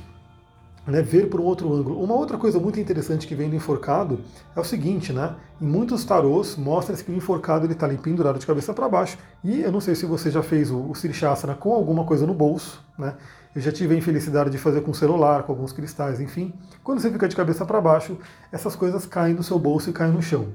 né, 0.90 1.02
ver 1.02 1.30
por 1.30 1.40
um 1.40 1.44
outro 1.44 1.72
ângulo. 1.74 2.02
Uma 2.02 2.16
outra 2.16 2.38
coisa 2.38 2.60
muito 2.60 2.80
interessante 2.80 3.28
que 3.28 3.36
vem 3.36 3.50
do 3.50 3.56
enforcado 3.56 4.20
é 4.56 4.60
o 4.60 4.64
seguinte, 4.64 5.14
né? 5.14 5.36
Em 5.62 5.68
muitos 5.68 6.04
tarôs 6.04 6.56
mostra-se 6.58 7.04
que 7.04 7.12
o 7.12 7.16
enforcado 7.16 7.66
ele 7.66 7.74
está 7.74 7.86
ali 7.86 7.98
pendurado 7.98 8.40
de 8.40 8.46
cabeça 8.46 8.74
para 8.74 8.90
baixo. 8.90 9.18
E 9.44 9.62
eu 9.62 9.72
não 9.72 9.80
sei 9.80 9.96
se 9.96 10.06
você 10.06 10.32
já 10.32 10.42
fez 10.42 10.72
o, 10.72 10.90
o 10.90 10.96
Sirishasana 10.96 11.56
com 11.56 11.74
alguma 11.74 12.04
coisa 12.04 12.26
no 12.26 12.34
bolso, 12.34 12.84
né? 12.98 13.16
Eu 13.56 13.62
já 13.62 13.72
tive 13.72 13.96
a 13.96 13.98
infelicidade 13.98 14.50
de 14.52 14.58
fazer 14.58 14.82
com 14.82 14.94
celular, 14.94 15.44
com 15.44 15.52
alguns 15.52 15.74
cristais, 15.74 16.20
enfim. 16.20 16.54
Quando 16.84 17.00
você 17.00 17.12
fica 17.12 17.28
de 17.28 17.36
cabeça 17.36 17.66
para 17.66 17.82
baixo, 17.82 18.18
essas 18.52 18.76
coisas 18.76 19.06
caem 19.08 19.34
do 19.34 19.42
seu 19.42 19.58
bolso 19.58 19.90
e 19.90 19.94
caem 19.94 20.14
no 20.14 20.22
chão. 20.22 20.50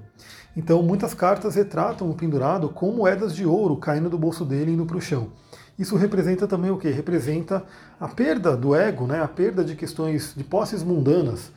Então, 0.56 0.80
muitas 0.82 1.12
cartas 1.12 1.56
retratam 1.56 2.08
o 2.08 2.14
pendurado 2.14 2.68
com 2.68 2.92
moedas 2.92 3.34
de 3.34 3.44
ouro 3.44 3.76
caindo 3.76 4.08
do 4.08 4.16
bolso 4.16 4.44
dele 4.44 4.70
e 4.70 4.74
indo 4.74 4.86
para 4.86 4.96
o 4.96 5.00
chão. 5.00 5.28
Isso 5.78 5.96
representa 5.96 6.46
também 6.46 6.70
o 6.70 6.78
que? 6.78 6.88
Representa 6.88 7.64
a 7.98 8.06
perda 8.06 8.56
do 8.56 8.74
ego, 8.74 9.06
né? 9.06 9.20
a 9.20 9.28
perda 9.28 9.64
de 9.64 9.74
questões 9.74 10.32
de 10.36 10.44
posses 10.44 10.82
mundanas. 10.82 11.50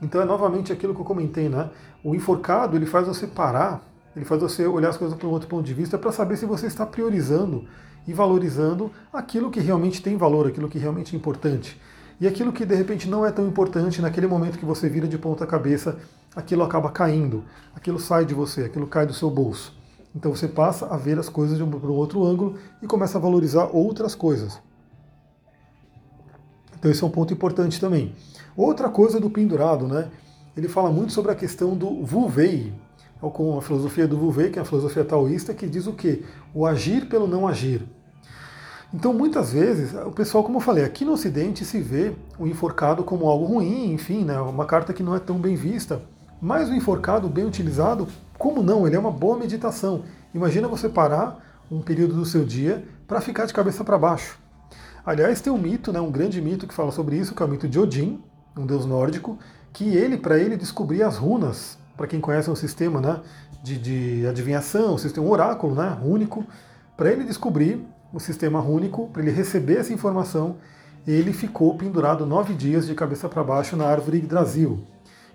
Então 0.00 0.20
é 0.20 0.24
novamente 0.24 0.72
aquilo 0.72 0.94
que 0.94 1.00
eu 1.00 1.04
comentei, 1.04 1.48
né? 1.48 1.70
O 2.02 2.14
enforcado 2.14 2.76
ele 2.76 2.86
faz 2.86 3.06
você 3.06 3.26
parar, 3.26 3.82
ele 4.14 4.24
faz 4.24 4.40
você 4.40 4.66
olhar 4.66 4.90
as 4.90 4.96
coisas 4.96 5.16
por 5.18 5.26
um 5.26 5.30
outro 5.30 5.48
ponto 5.48 5.64
de 5.64 5.74
vista 5.74 5.98
para 5.98 6.12
saber 6.12 6.36
se 6.36 6.46
você 6.46 6.66
está 6.66 6.84
priorizando 6.84 7.66
e 8.06 8.12
valorizando 8.12 8.90
aquilo 9.12 9.50
que 9.50 9.60
realmente 9.60 10.02
tem 10.02 10.16
valor, 10.16 10.46
aquilo 10.46 10.68
que 10.68 10.78
realmente 10.78 11.16
é 11.16 11.18
importante. 11.18 11.80
E 12.20 12.28
aquilo 12.28 12.52
que 12.52 12.64
de 12.64 12.74
repente 12.74 13.08
não 13.08 13.26
é 13.26 13.32
tão 13.32 13.46
importante, 13.46 14.00
naquele 14.00 14.26
momento 14.26 14.58
que 14.58 14.64
você 14.64 14.88
vira 14.88 15.08
de 15.08 15.18
ponta 15.18 15.46
cabeça, 15.46 15.98
aquilo 16.36 16.62
acaba 16.62 16.90
caindo, 16.90 17.42
aquilo 17.74 17.98
sai 17.98 18.24
de 18.24 18.34
você, 18.34 18.64
aquilo 18.64 18.86
cai 18.86 19.06
do 19.06 19.14
seu 19.14 19.30
bolso. 19.30 19.74
Então 20.14 20.34
você 20.34 20.46
passa 20.46 20.86
a 20.86 20.96
ver 20.96 21.18
as 21.18 21.28
coisas 21.28 21.56
de 21.56 21.64
um, 21.64 21.68
um 21.68 21.92
outro 21.92 22.24
ângulo 22.24 22.56
e 22.80 22.86
começa 22.86 23.18
a 23.18 23.20
valorizar 23.20 23.68
outras 23.72 24.14
coisas. 24.14 24.60
Então 26.78 26.90
esse 26.90 27.02
é 27.02 27.06
um 27.06 27.10
ponto 27.10 27.32
importante 27.32 27.80
também. 27.80 28.14
Outra 28.56 28.88
coisa 28.88 29.18
do 29.18 29.28
pendurado, 29.28 29.88
né? 29.88 30.10
Ele 30.56 30.68
fala 30.68 30.90
muito 30.90 31.12
sobre 31.12 31.32
a 31.32 31.34
questão 31.34 31.74
do 31.74 32.04
Vuvei, 32.04 32.72
com 33.20 33.58
a 33.58 33.62
filosofia 33.62 34.06
do 34.06 34.16
Vuvei, 34.16 34.50
que 34.50 34.58
é 34.58 34.62
a 34.62 34.64
filosofia 34.64 35.04
taoísta, 35.04 35.52
que 35.52 35.66
diz 35.66 35.86
o 35.86 35.92
quê? 35.92 36.22
O 36.54 36.64
agir 36.66 37.08
pelo 37.08 37.26
não 37.26 37.48
agir. 37.48 37.82
Então, 38.92 39.12
muitas 39.12 39.52
vezes, 39.52 39.92
o 39.92 40.12
pessoal, 40.12 40.44
como 40.44 40.58
eu 40.58 40.60
falei, 40.60 40.84
aqui 40.84 41.04
no 41.04 41.12
Ocidente 41.12 41.64
se 41.64 41.80
vê 41.80 42.12
o 42.38 42.46
enforcado 42.46 43.02
como 43.02 43.26
algo 43.26 43.44
ruim, 43.44 43.92
enfim, 43.92 44.24
né, 44.24 44.40
uma 44.40 44.66
carta 44.66 44.92
que 44.92 45.02
não 45.02 45.16
é 45.16 45.18
tão 45.18 45.36
bem 45.36 45.56
vista. 45.56 46.00
Mas 46.44 46.68
o 46.68 46.74
enforcado, 46.74 47.26
bem 47.26 47.46
utilizado, 47.46 48.06
como 48.36 48.62
não? 48.62 48.86
Ele 48.86 48.94
é 48.94 48.98
uma 48.98 49.10
boa 49.10 49.38
meditação. 49.38 50.02
Imagina 50.34 50.68
você 50.68 50.90
parar 50.90 51.42
um 51.70 51.80
período 51.80 52.12
do 52.12 52.26
seu 52.26 52.44
dia 52.44 52.84
para 53.08 53.18
ficar 53.22 53.46
de 53.46 53.54
cabeça 53.54 53.82
para 53.82 53.96
baixo. 53.96 54.38
Aliás, 55.06 55.40
tem 55.40 55.50
um 55.50 55.56
mito, 55.56 55.90
né, 55.90 55.98
um 56.02 56.10
grande 56.10 56.42
mito 56.42 56.66
que 56.66 56.74
fala 56.74 56.92
sobre 56.92 57.16
isso, 57.16 57.34
que 57.34 57.42
é 57.42 57.46
o 57.46 57.48
mito 57.48 57.66
de 57.66 57.80
Odin, 57.80 58.22
um 58.54 58.66
deus 58.66 58.84
nórdico, 58.84 59.38
que 59.72 59.96
ele, 59.96 60.18
para 60.18 60.38
ele, 60.38 60.54
descobrir 60.54 61.02
as 61.02 61.16
runas, 61.16 61.78
para 61.96 62.06
quem 62.06 62.20
conhece 62.20 62.50
o 62.50 62.56
sistema 62.56 63.00
né, 63.00 63.22
de, 63.62 63.78
de 63.78 64.26
adivinhação, 64.26 64.96
o 64.96 64.98
sistema 64.98 65.26
oráculo 65.26 65.74
né, 65.74 65.98
único, 66.04 66.44
para 66.94 67.10
ele 67.10 67.24
descobrir 67.24 67.82
o 68.12 68.20
sistema 68.20 68.60
rúnico, 68.60 69.08
para 69.08 69.22
ele 69.22 69.30
receber 69.30 69.78
essa 69.78 69.94
informação, 69.94 70.56
ele 71.06 71.32
ficou 71.32 71.74
pendurado 71.74 72.26
nove 72.26 72.52
dias 72.52 72.86
de 72.86 72.94
cabeça 72.94 73.30
para 73.30 73.42
baixo 73.42 73.78
na 73.78 73.86
árvore 73.86 74.18
Yggdrasil. 74.18 74.86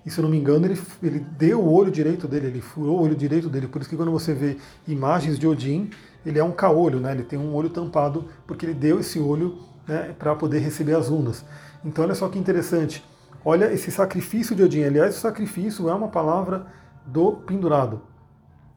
E 0.09 0.11
se 0.11 0.19
eu 0.19 0.23
não 0.23 0.31
me 0.31 0.39
engano, 0.39 0.65
ele, 0.65 0.81
ele 1.03 1.19
deu 1.19 1.59
o 1.59 1.71
olho 1.71 1.91
direito 1.91 2.27
dele, 2.27 2.47
ele 2.47 2.61
furou 2.61 2.97
o 2.97 3.03
olho 3.03 3.15
direito 3.15 3.47
dele. 3.47 3.67
Por 3.67 3.79
isso 3.79 3.87
que 3.87 3.95
quando 3.95 4.11
você 4.11 4.33
vê 4.33 4.57
imagens 4.87 5.37
de 5.37 5.45
Odin, 5.45 5.91
ele 6.25 6.39
é 6.39 6.43
um 6.43 6.51
caolho, 6.51 6.99
né? 6.99 7.11
ele 7.11 7.21
tem 7.21 7.37
um 7.37 7.53
olho 7.53 7.69
tampado, 7.69 8.25
porque 8.47 8.65
ele 8.65 8.73
deu 8.73 8.99
esse 8.99 9.19
olho 9.19 9.59
né, 9.87 10.15
para 10.17 10.35
poder 10.35 10.57
receber 10.57 10.95
as 10.95 11.09
runas. 11.09 11.45
Então 11.85 12.03
olha 12.03 12.15
só 12.15 12.27
que 12.27 12.39
interessante. 12.39 13.05
Olha 13.45 13.71
esse 13.71 13.91
sacrifício 13.91 14.55
de 14.55 14.63
Odin. 14.63 14.83
Aliás, 14.83 15.15
o 15.15 15.19
sacrifício 15.19 15.87
é 15.87 15.93
uma 15.93 16.07
palavra 16.07 16.65
do 17.05 17.33
pendurado. 17.33 18.01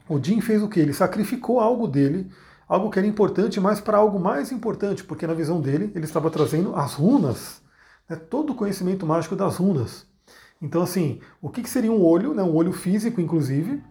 Odin 0.07 0.43
fez 0.43 0.63
o 0.63 0.69
que? 0.69 0.81
Ele 0.81 0.93
sacrificou 0.93 1.61
algo 1.61 1.89
dele 1.89 2.31
algo 2.69 2.91
que 2.91 2.99
era 2.99 3.09
importante, 3.09 3.59
mas 3.59 3.81
para 3.81 3.97
algo 3.97 4.21
mais 4.21 4.53
importante, 4.53 5.03
porque 5.03 5.27
na 5.27 5.33
visão 5.33 5.63
dele 5.63 5.91
ele 5.95 6.05
estava 6.05 6.31
trazendo 6.31 6.77
as 6.77 6.93
runas, 6.93 7.63
né, 8.09 8.17
todo 8.17 8.53
o 8.53 8.55
conhecimento 8.55 9.07
mágico 9.07 9.35
das 9.35 9.57
runas. 9.57 10.12
Então, 10.63 10.81
assim, 10.81 11.19
o 11.41 11.49
que, 11.49 11.61
que 11.61 11.69
seria 11.69 11.91
um 11.91 12.03
olho, 12.03 12.33
né, 12.33 12.43
um 12.43 12.55
olho 12.55 12.73
físico, 12.73 13.21
inclusive, 13.21 13.83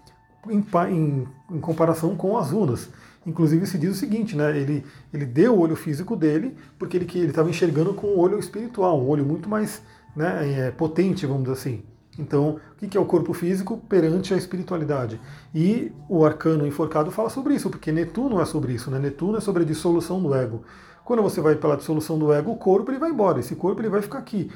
em, 0.50 0.66
em, 0.90 1.28
em, 1.52 1.60
comparação 1.60 2.16
com 2.16 2.38
as 2.38 2.52
runas? 2.52 2.90
Inclusive 3.28 3.68
se 3.68 3.78
diz 3.78 3.92
o 3.92 4.00
seguinte, 4.00 4.36
né, 4.36 4.58
ele, 4.58 4.86
ele 5.14 5.26
deu 5.26 5.54
o 5.54 5.60
olho 5.60 5.76
físico 5.76 6.16
dele 6.16 6.56
porque 6.80 6.98
ele 6.98 7.06
estava 7.28 7.50
enxergando 7.50 7.94
com 7.94 8.08
um 8.08 8.18
olho 8.18 8.40
espiritual, 8.40 9.00
um 9.00 9.08
olho 9.10 9.26
muito 9.26 9.50
mais 9.50 9.82
né, 10.16 10.68
é, 10.68 10.72
potente, 10.72 11.26
vamos 11.26 11.44
dizer 11.44 11.54
assim. 11.54 11.84
Então, 12.18 12.60
o 12.82 12.88
que 12.88 12.98
é 12.98 13.00
o 13.00 13.06
corpo 13.06 13.34
físico 13.34 13.78
perante 13.78 14.34
a 14.34 14.38
espiritualidade? 14.38 15.20
E 15.54 15.92
o 16.10 16.26
arcano 16.26 16.68
enforcado 16.68 17.12
fala 17.12 17.30
sobre 17.30 17.54
isso, 17.54 17.70
porque 17.70 17.92
Netuno 17.92 18.42
é 18.42 18.46
sobre 18.46 18.74
isso, 18.74 18.92
né? 18.92 19.00
Netuno 19.00 19.38
é 19.38 19.42
sobre 19.42 19.64
a 19.64 19.66
dissolução 19.66 20.22
do 20.22 20.36
ego. 20.36 20.64
Quando 21.06 21.24
você 21.24 21.40
vai 21.40 21.56
pela 21.56 21.78
dissolução 21.78 22.20
do 22.20 22.34
ego, 22.34 22.52
o 22.52 22.58
corpo 22.58 22.92
ele 22.92 23.00
vai 23.00 23.12
embora, 23.12 23.40
esse 23.40 23.56
corpo 23.56 23.82
ele 23.82 23.90
vai 23.90 24.02
ficar 24.02 24.20
aqui. 24.20 24.52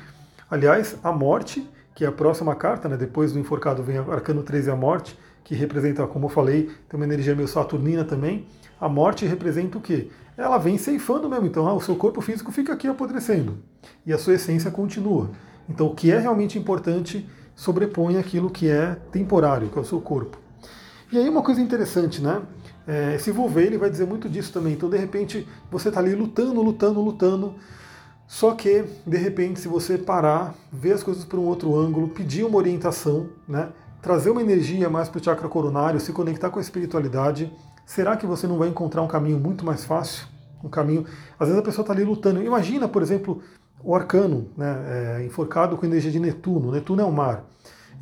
Aliás, 0.50 0.98
a 1.02 1.12
morte, 1.14 1.68
que 1.96 2.04
é 2.04 2.08
a 2.08 2.12
próxima 2.12 2.54
carta, 2.54 2.90
né? 2.90 2.98
depois 2.98 3.32
do 3.32 3.40
enforcado 3.40 3.82
vem 3.82 3.98
arcano 3.98 4.44
13, 4.44 4.70
a 4.70 4.76
morte, 4.76 5.18
que 5.44 5.56
representa, 5.56 6.06
como 6.06 6.26
eu 6.26 6.30
falei, 6.30 6.70
tem 6.90 7.00
uma 7.00 7.06
energia 7.06 7.34
meio 7.34 7.48
saturnina 7.48 8.04
também. 8.04 8.46
A 8.80 8.90
morte 8.90 9.26
representa 9.26 9.78
o 9.78 9.82
quê? 9.82 10.10
Ela 10.38 10.58
vem 10.58 10.78
ceifando 10.78 11.30
mesmo, 11.30 11.46
então 11.46 11.66
ah, 11.66 11.74
o 11.74 11.80
seu 11.80 11.96
corpo 11.96 12.20
físico 12.20 12.52
fica 12.52 12.74
aqui 12.74 12.88
apodrecendo 12.88 13.60
e 14.06 14.12
a 14.12 14.18
sua 14.18 14.34
essência 14.34 14.70
continua. 14.70 15.32
Então, 15.70 15.88
o 15.88 15.96
que 15.96 16.12
é 16.12 16.20
realmente 16.20 16.60
importante 16.60 17.28
sobrepõe 17.56 18.18
aquilo 18.18 18.50
que 18.50 18.70
é 18.70 18.98
temporário, 19.12 19.70
que 19.70 19.78
é 19.78 19.82
o 19.82 19.86
seu 19.86 20.02
corpo. 20.02 20.38
E 21.12 21.18
aí 21.18 21.30
uma 21.30 21.42
coisa 21.42 21.62
interessante, 21.62 22.22
né? 22.22 22.42
É, 22.88 23.16
esse 23.16 23.32
Volver 23.32 23.66
ele 23.66 23.78
vai 23.78 23.90
dizer 23.90 24.06
muito 24.06 24.30
disso 24.30 24.52
também. 24.52 24.74
Então, 24.74 24.90
de 24.90 24.98
repente, 24.98 25.48
você 25.72 25.88
está 25.88 26.00
ali 26.00 26.14
lutando, 26.14 26.62
lutando, 26.62 27.02
lutando. 27.02 27.56
Só 28.28 28.54
que, 28.54 28.86
de 29.06 29.18
repente, 29.18 29.60
se 29.60 29.68
você 29.68 29.98
parar, 29.98 30.56
ver 30.72 30.94
as 30.94 31.04
coisas 31.04 31.24
por 31.24 31.40
um 31.40 31.44
outro 31.44 31.76
ângulo, 31.76 32.10
pedir 32.10 32.44
uma 32.44 32.58
orientação, 32.58 33.30
né? 33.48 33.70
trazer 34.02 34.30
uma 34.30 34.42
energia 34.42 34.90
mais 34.90 35.10
para 35.10 35.20
o 35.20 35.24
chakra 35.24 35.48
coronário, 35.50 36.00
se 36.00 36.12
conectar 36.12 36.50
com 36.50 36.60
a 36.60 36.62
espiritualidade, 36.62 37.52
será 37.86 38.16
que 38.16 38.26
você 38.26 38.48
não 38.48 38.58
vai 38.58 38.70
encontrar 38.70 39.02
um 39.02 39.08
caminho 39.08 39.40
muito 39.40 39.66
mais 39.66 39.84
fácil? 39.84 40.28
Um 40.64 40.70
caminho. 40.70 41.06
Às 41.40 41.48
vezes 41.48 41.60
a 41.60 41.66
pessoa 41.66 41.84
está 41.84 41.94
ali 41.94 42.04
lutando. 42.04 42.42
Imagina, 42.44 42.88
por 42.88 43.02
exemplo, 43.02 43.42
o 43.84 43.96
arcano, 43.96 44.50
né, 44.58 45.20
é, 45.20 45.26
enforcado 45.26 45.78
com 45.78 45.86
energia 45.86 46.12
de 46.12 46.20
Netuno. 46.20 46.72
Netuno 46.72 47.02
é 47.02 47.06
o 47.06 47.12
mar. 47.12 47.46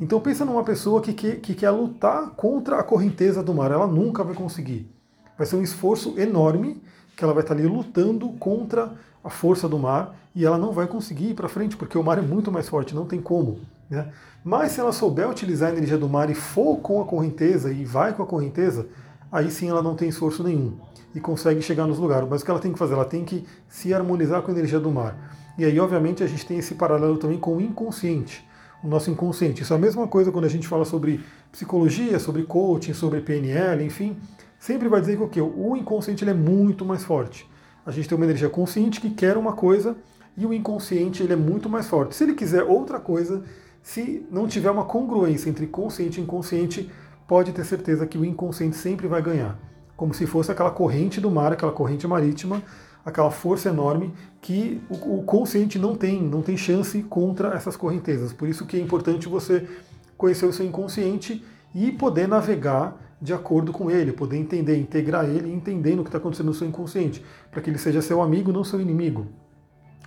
Então 0.00 0.20
pensa 0.20 0.44
numa 0.44 0.64
pessoa 0.64 1.00
que, 1.00 1.12
que, 1.12 1.36
que 1.36 1.54
quer 1.54 1.70
lutar 1.70 2.30
contra 2.30 2.78
a 2.78 2.82
correnteza 2.82 3.42
do 3.42 3.54
mar. 3.54 3.70
Ela 3.70 3.86
nunca 3.86 4.24
vai 4.24 4.34
conseguir. 4.34 4.90
Vai 5.36 5.46
ser 5.46 5.56
um 5.56 5.62
esforço 5.62 6.18
enorme 6.18 6.82
que 7.16 7.24
ela 7.24 7.32
vai 7.32 7.42
estar 7.42 7.54
ali 7.54 7.66
lutando 7.66 8.28
contra 8.32 8.92
a 9.24 9.30
força 9.30 9.66
do 9.66 9.78
mar 9.78 10.14
e 10.34 10.44
ela 10.44 10.58
não 10.58 10.70
vai 10.70 10.86
conseguir 10.86 11.30
ir 11.30 11.34
para 11.34 11.48
frente, 11.48 11.76
porque 11.76 11.96
o 11.96 12.04
mar 12.04 12.18
é 12.18 12.22
muito 12.22 12.52
mais 12.52 12.68
forte, 12.68 12.94
não 12.94 13.06
tem 13.06 13.20
como. 13.20 13.58
Né? 13.88 14.08
Mas 14.44 14.72
se 14.72 14.80
ela 14.80 14.92
souber 14.92 15.28
utilizar 15.28 15.70
a 15.70 15.72
energia 15.72 15.96
do 15.96 16.08
mar 16.08 16.28
e 16.28 16.34
for 16.34 16.76
com 16.78 17.00
a 17.00 17.04
correnteza 17.06 17.72
e 17.72 17.84
vai 17.84 18.12
com 18.12 18.22
a 18.22 18.26
correnteza, 18.26 18.86
aí 19.32 19.50
sim 19.50 19.70
ela 19.70 19.82
não 19.82 19.96
tem 19.96 20.08
esforço 20.08 20.44
nenhum 20.44 20.76
e 21.14 21.20
consegue 21.20 21.62
chegar 21.62 21.86
nos 21.86 21.98
lugares. 21.98 22.28
Mas 22.28 22.42
o 22.42 22.44
que 22.44 22.50
ela 22.50 22.60
tem 22.60 22.72
que 22.72 22.78
fazer? 22.78 22.94
Ela 22.94 23.04
tem 23.04 23.24
que 23.24 23.46
se 23.68 23.94
harmonizar 23.94 24.42
com 24.42 24.50
a 24.50 24.54
energia 24.54 24.80
do 24.80 24.90
mar. 24.90 25.16
E 25.56 25.64
aí, 25.64 25.78
obviamente, 25.78 26.22
a 26.22 26.26
gente 26.26 26.44
tem 26.44 26.58
esse 26.58 26.74
paralelo 26.74 27.16
também 27.16 27.38
com 27.38 27.56
o 27.56 27.60
inconsciente, 27.60 28.44
o 28.82 28.88
nosso 28.88 29.10
inconsciente. 29.10 29.62
Isso 29.62 29.72
é 29.72 29.76
a 29.76 29.78
mesma 29.78 30.08
coisa 30.08 30.32
quando 30.32 30.44
a 30.44 30.48
gente 30.48 30.66
fala 30.66 30.84
sobre 30.84 31.24
psicologia, 31.52 32.18
sobre 32.18 32.42
coaching, 32.42 32.92
sobre 32.92 33.20
PNL, 33.20 33.84
enfim. 33.84 34.16
Sempre 34.58 34.88
vai 34.88 35.00
dizer 35.00 35.16
que 35.16 35.22
o 35.22 35.28
quê? 35.28 35.40
O 35.40 35.76
inconsciente 35.76 36.24
ele 36.24 36.32
é 36.32 36.34
muito 36.34 36.84
mais 36.84 37.04
forte. 37.04 37.48
A 37.86 37.90
gente 37.90 38.08
tem 38.08 38.16
uma 38.16 38.24
energia 38.24 38.48
consciente 38.48 39.00
que 39.00 39.10
quer 39.10 39.36
uma 39.36 39.52
coisa 39.52 39.96
e 40.36 40.46
o 40.46 40.52
inconsciente 40.52 41.22
ele 41.22 41.32
é 41.32 41.36
muito 41.36 41.68
mais 41.68 41.86
forte. 41.86 42.16
Se 42.16 42.24
ele 42.24 42.34
quiser 42.34 42.62
outra 42.62 42.98
coisa, 42.98 43.42
se 43.82 44.26
não 44.30 44.48
tiver 44.48 44.70
uma 44.70 44.84
congruência 44.84 45.50
entre 45.50 45.66
consciente 45.66 46.18
e 46.18 46.22
inconsciente, 46.22 46.90
pode 47.28 47.52
ter 47.52 47.64
certeza 47.64 48.06
que 48.06 48.16
o 48.16 48.24
inconsciente 48.24 48.76
sempre 48.76 49.06
vai 49.06 49.20
ganhar. 49.20 49.58
Como 49.96 50.14
se 50.14 50.26
fosse 50.26 50.50
aquela 50.50 50.70
corrente 50.70 51.20
do 51.20 51.30
mar, 51.30 51.52
aquela 51.52 51.70
corrente 51.70 52.06
marítima, 52.06 52.62
aquela 53.04 53.30
força 53.30 53.68
enorme 53.68 54.12
que 54.40 54.80
o, 54.88 55.22
consciente 55.22 55.78
não 55.78 55.94
tem, 55.94 56.22
não 56.22 56.40
tem 56.40 56.56
chance 56.56 57.02
contra 57.02 57.54
essas 57.54 57.76
correntezas. 57.76 58.32
Por 58.32 58.48
isso 58.48 58.66
que 58.66 58.76
é 58.76 58.80
importante 58.80 59.28
você 59.28 59.68
conhecer 60.16 60.46
o 60.46 60.52
seu 60.52 60.64
inconsciente 60.64 61.44
e 61.74 61.92
poder 61.92 62.26
navegar 62.26 62.96
de 63.24 63.32
acordo 63.32 63.72
com 63.72 63.90
ele, 63.90 64.12
poder 64.12 64.36
entender, 64.36 64.76
integrar 64.76 65.24
ele 65.24 65.50
entendendo 65.50 66.00
o 66.00 66.02
que 66.02 66.08
está 66.08 66.18
acontecendo 66.18 66.48
no 66.48 66.54
seu 66.54 66.68
inconsciente, 66.68 67.24
para 67.50 67.62
que 67.62 67.70
ele 67.70 67.78
seja 67.78 68.02
seu 68.02 68.20
amigo, 68.20 68.52
não 68.52 68.62
seu 68.62 68.78
inimigo. 68.78 69.26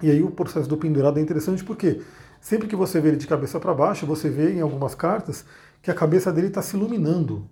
E 0.03 0.11
aí 0.11 0.21
o 0.21 0.29
processo 0.29 0.69
do 0.69 0.77
pendurado 0.77 1.17
é 1.17 1.21
interessante 1.23 1.63
porque 1.63 1.99
sempre 2.39 2.67
que 2.67 2.75
você 2.75 3.01
vê 3.01 3.07
ele 3.07 3.17
de 3.17 3.25
cabeça 3.25 3.59
para 3.59 3.73
baixo, 3.73 4.05
você 4.05 4.29
vê 4.29 4.53
em 4.53 4.61
algumas 4.61 4.93
cartas 4.93 5.43
que 5.81 5.89
a 5.89 5.95
cabeça 5.95 6.31
dele 6.31 6.49
está 6.49 6.61
se 6.61 6.77
iluminando. 6.77 7.49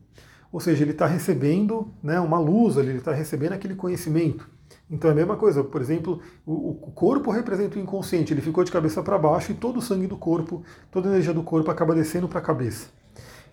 Ou 0.51 0.59
seja, 0.59 0.83
ele 0.83 0.91
está 0.91 1.07
recebendo 1.07 1.91
né, 2.03 2.19
uma 2.19 2.37
luz, 2.37 2.77
ele 2.77 2.97
está 2.97 3.11
recebendo 3.11 3.53
aquele 3.53 3.73
conhecimento. 3.73 4.47
Então 4.87 5.09
é 5.09 5.13
a 5.13 5.15
mesma 5.15 5.35
coisa, 5.35 5.63
por 5.63 5.81
exemplo, 5.81 6.21
o, 6.45 6.53
o 6.73 6.91
corpo 6.91 7.31
representa 7.31 7.79
o 7.79 7.81
inconsciente, 7.81 8.31
ele 8.31 8.41
ficou 8.41 8.63
de 8.63 8.71
cabeça 8.71 9.01
para 9.01 9.17
baixo 9.17 9.51
e 9.51 9.55
todo 9.55 9.77
o 9.77 9.81
sangue 9.81 10.05
do 10.05 10.15
corpo, 10.15 10.63
toda 10.91 11.09
a 11.09 11.11
energia 11.11 11.33
do 11.33 11.41
corpo 11.41 11.71
acaba 11.71 11.95
descendo 11.95 12.27
para 12.27 12.37
a 12.37 12.43
cabeça. 12.43 12.89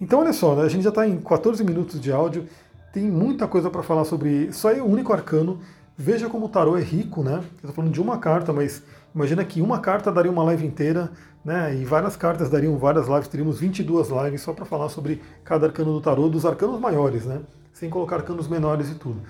Então 0.02 0.18
olha 0.18 0.32
só, 0.32 0.56
né, 0.56 0.64
a 0.64 0.68
gente 0.68 0.82
já 0.82 0.88
está 0.88 1.06
em 1.06 1.16
14 1.21 1.62
minutos 1.62 2.00
de 2.00 2.11
áudio, 2.11 2.49
tem 2.92 3.04
muita 3.04 3.47
coisa 3.47 3.71
para 3.71 3.85
falar 3.85 4.04
sobre. 4.04 4.52
Só 4.52 4.73
é 4.73 4.82
o 4.82 4.85
único 4.85 5.12
arcano. 5.12 5.61
Veja 5.97 6.28
como 6.28 6.47
o 6.47 6.49
tarô 6.49 6.76
é 6.76 6.80
rico, 6.80 7.23
né? 7.23 7.35
Eu 7.35 7.68
estou 7.68 7.73
falando 7.73 7.92
de 7.92 8.00
uma 8.00 8.18
carta, 8.18 8.52
mas 8.52 8.82
imagina 9.14 9.44
que 9.44 9.62
uma 9.62 9.78
carta 9.78 10.11
daria 10.11 10.32
uma 10.32 10.42
live 10.42 10.66
inteira, 10.66 11.12
né? 11.44 11.76
E 11.76 11.85
várias 11.85 12.16
cartas 12.16 12.50
dariam 12.50 12.76
várias 12.78 13.06
lives, 13.06 13.28
teríamos 13.28 13.61
22 13.61 14.09
lives 14.09 14.40
só 14.40 14.52
para 14.52 14.64
falar 14.64 14.88
sobre 14.88 15.23
cada 15.44 15.66
arcano 15.66 15.92
do 15.92 16.00
tarô, 16.00 16.28
dos 16.28 16.44
arcanos 16.44 16.80
maiores, 16.80 17.25
né? 17.25 17.40
Sem 17.73 17.88
colocar 17.88 18.16
arcanos 18.16 18.49
menores 18.49 18.90
e 18.90 18.97
tudo. 18.97 19.21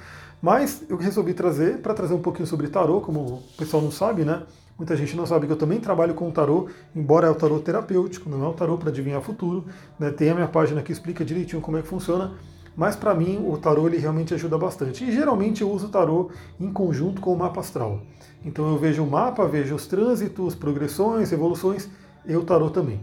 Mas 0.40 0.84
eu 0.88 0.96
resolvi 0.96 1.34
trazer, 1.34 1.82
para 1.82 1.92
trazer 1.92 2.14
um 2.14 2.22
pouquinho 2.22 2.46
sobre 2.46 2.68
tarô, 2.68 3.02
como 3.02 3.20
o 3.20 3.42
pessoal 3.58 3.82
não 3.82 3.90
sabe, 3.90 4.24
né? 4.24 4.42
Muita 4.78 4.96
gente 4.96 5.16
não 5.16 5.26
sabe 5.26 5.46
que 5.46 5.52
eu 5.52 5.56
também 5.56 5.78
trabalho 5.78 6.14
com 6.14 6.30
tarô, 6.30 6.68
embora 6.94 7.26
é 7.26 7.30
o 7.30 7.34
tarô 7.34 7.58
terapêutico, 7.60 8.28
não 8.28 8.44
é 8.44 8.48
o 8.48 8.52
tarô 8.52 8.76
para 8.78 8.88
adivinhar 8.88 9.20
futuro. 9.20 9.64
Né? 9.98 10.10
Tem 10.10 10.30
a 10.30 10.34
minha 10.34 10.48
página 10.48 10.82
que 10.82 10.90
explica 10.90 11.24
direitinho 11.24 11.62
como 11.62 11.76
é 11.76 11.82
que 11.82 11.88
funciona, 11.88 12.32
mas 12.76 12.96
para 12.96 13.14
mim 13.14 13.44
o 13.46 13.56
tarô 13.58 13.86
ele 13.86 13.98
realmente 13.98 14.34
ajuda 14.34 14.56
bastante. 14.58 15.04
E 15.04 15.12
geralmente 15.12 15.62
eu 15.62 15.70
uso 15.70 15.86
o 15.86 15.90
tarô 15.90 16.30
em 16.58 16.72
conjunto 16.72 17.20
com 17.20 17.32
o 17.32 17.38
mapa 17.38 17.60
astral. 17.60 18.00
Então 18.44 18.68
eu 18.70 18.78
vejo 18.78 19.04
o 19.04 19.10
mapa, 19.10 19.46
vejo 19.46 19.74
os 19.74 19.86
trânsitos, 19.86 20.54
progressões, 20.54 21.32
evoluções, 21.32 21.88
e 22.26 22.36
o 22.36 22.42
tarô 22.44 22.70
também. 22.70 23.00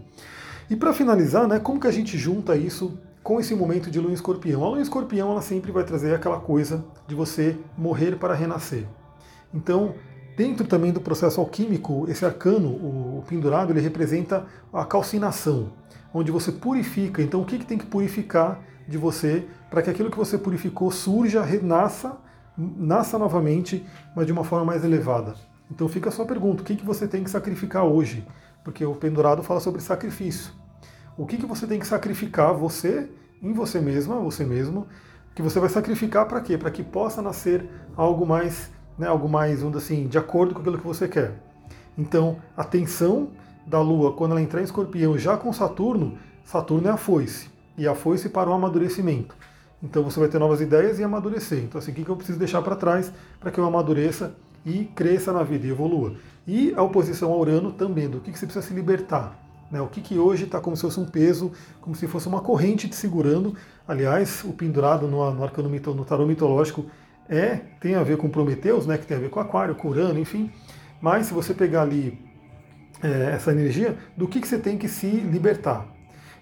E 0.70 0.76
para 0.76 0.94
finalizar, 0.94 1.48
né, 1.48 1.60
como 1.60 1.80
que 1.80 1.88
a 1.88 1.92
gente 1.92 2.18
junta 2.18 2.56
isso 2.56 2.98
com 3.24 3.40
esse 3.40 3.54
momento 3.54 3.92
de 3.92 4.00
lua 4.00 4.14
escorpião. 4.14 4.64
A 4.64 4.70
lua 4.70 4.82
escorpião 4.82 5.32
ela 5.32 5.42
sempre 5.42 5.72
vai 5.72 5.84
trazer 5.84 6.14
aquela 6.14 6.40
coisa 6.40 6.84
de 7.08 7.16
você 7.16 7.58
morrer 7.78 8.16
para 8.18 8.34
renascer. 8.34 8.86
Então, 9.54 9.96
dentro 10.40 10.66
também 10.66 10.94
do 10.94 11.02
processo 11.02 11.42
alquímico, 11.42 12.06
esse 12.08 12.26
arcano, 12.26 12.70
o 12.70 13.22
pendurado, 13.28 13.74
ele 13.74 13.82
representa 13.82 14.46
a 14.72 14.86
calcinação, 14.86 15.74
onde 16.14 16.32
você 16.32 16.50
purifica. 16.50 17.22
Então, 17.22 17.42
o 17.42 17.46
que, 17.46 17.60
que 17.60 17.66
tem 17.66 17.78
que 17.78 17.86
purificar 17.86 18.62
de 18.88 18.98
você 18.98 19.46
para 19.70 19.82
que 19.82 19.90
aquilo 19.90 20.10
que 20.10 20.18
você 20.18 20.38
purificou 20.38 20.90
surja, 20.92 21.44
renasça, 21.44 22.16
nasça 22.58 23.20
novamente, 23.20 23.86
mas 24.16 24.26
de 24.26 24.32
uma 24.32 24.46
forma 24.46 24.64
mais 24.64 24.86
elevada? 24.86 25.36
Então, 25.70 25.90
fica 25.90 26.08
a 26.08 26.12
sua 26.12 26.26
pergunta: 26.26 26.62
o 26.62 26.66
que, 26.66 26.78
que 26.78 26.86
você 26.86 27.06
tem 27.06 27.22
que 27.22 27.30
sacrificar 27.30 27.84
hoje? 27.84 28.26
Porque 28.64 28.86
o 28.86 28.96
pendurado 28.96 29.44
fala 29.44 29.60
sobre 29.60 29.82
sacrifício. 29.82 30.54
o 31.18 31.26
que, 31.26 31.36
que 31.36 31.46
você 31.46 31.68
tem 31.68 31.80
que 31.80 31.86
sacrificar 31.86 32.54
você 32.54 33.10
em 33.44 33.52
você 33.52 33.82
mesma, 33.82 34.16
você 34.22 34.46
mesmo, 34.46 34.88
que 35.36 35.42
você 35.42 35.60
vai 35.60 35.70
sacrificar 35.70 36.26
para 36.28 36.42
quê? 36.42 36.58
Para 36.58 36.70
que 36.70 36.84
possa 36.84 37.22
nascer 37.22 37.70
algo 37.96 38.26
mais, 38.26 38.70
né, 39.00 39.08
algo 39.08 39.30
mais, 39.30 39.62
vamos 39.62 39.78
assim, 39.78 40.08
de 40.08 40.18
acordo 40.18 40.54
com 40.54 40.60
aquilo 40.60 40.78
que 40.78 40.86
você 40.86 41.08
quer. 41.08 41.34
Então, 41.98 42.38
a 42.56 42.64
tensão 42.64 43.30
da 43.66 43.82
Lua, 43.82 44.14
quando 44.14 44.32
ela 44.32 44.42
entrar 44.42 44.60
em 44.60 44.66
escorpião 44.66 45.18
já 45.18 45.38
com 45.38 45.52
Saturno, 45.54 46.18
Saturno 46.44 46.88
é 46.88 46.92
a 46.92 46.98
foice, 46.98 47.50
e 47.78 47.88
a 47.88 47.96
foice 47.96 48.28
para 48.28 48.50
o 48.50 48.54
amadurecimento. 48.54 49.36
Então 49.82 50.04
você 50.04 50.20
vai 50.20 50.28
ter 50.28 50.40
novas 50.40 50.60
ideias 50.60 51.00
e 51.00 51.04
amadurecer. 51.04 51.60
Então, 51.60 51.80
assim, 51.80 51.92
o 51.92 51.96
que 51.96 52.10
eu 52.10 52.16
preciso 52.16 52.38
deixar 52.38 52.62
para 52.62 52.76
trás 52.76 53.14
para 53.40 53.50
que 53.50 53.60
eu 53.60 53.66
amadureça 53.66 54.36
e 54.66 54.84
cresça 54.84 55.32
na 55.32 55.44
vida 55.44 55.66
e 55.66 55.70
evolua? 55.70 56.16
E 56.46 56.74
a 56.76 56.84
oposição 56.84 57.32
ao 57.32 57.40
Urano 57.40 57.72
também, 57.72 58.10
do 58.10 58.20
que 58.20 58.38
você 58.38 58.46
precisa 58.46 58.66
se 58.66 58.74
libertar. 58.74 59.40
Né? 59.72 59.80
O 59.80 59.88
que, 59.88 60.02
que 60.02 60.18
hoje 60.18 60.44
está 60.46 60.60
como 60.60 60.76
se 60.76 60.82
fosse 60.82 61.00
um 61.00 61.06
peso, 61.06 61.52
como 61.80 61.96
se 61.96 62.08
fosse 62.08 62.28
uma 62.28 62.42
corrente 62.42 62.90
te 62.90 62.96
segurando. 62.96 63.56
Aliás, 63.88 64.44
o 64.44 64.52
pendurado 64.52 65.08
no, 65.08 65.32
no 65.32 65.44
arcano 65.44 65.70
mito, 65.70 65.94
no 65.94 66.04
tarô 66.04 66.26
mitológico 66.26 66.86
é 67.30 67.62
tem 67.80 67.96
a 67.96 68.04
ver 68.04 68.18
com 68.18 68.28
Prometeus, 68.28 68.88
né? 68.88 68.98
que 68.98 69.06
tem 69.06 69.16
a 69.16 69.20
ver 69.20 69.30
com 69.30 69.40
Aquário, 69.40 69.76
com 69.76 69.90
Urano, 69.90 70.20
enfim. 70.20 70.52
Mas 71.00 71.28
se 71.28 71.34
você 71.34 71.54
pegar 71.54 71.84
ali 71.84 72.20
é, 73.02 73.32
essa 73.36 73.52
energia, 73.52 73.98
do 74.18 74.28
que, 74.28 74.42
que 74.42 74.48
você 74.48 74.58
tem 74.58 74.78
que 74.78 74.88
se 74.88 75.08
libertar. 75.08 75.86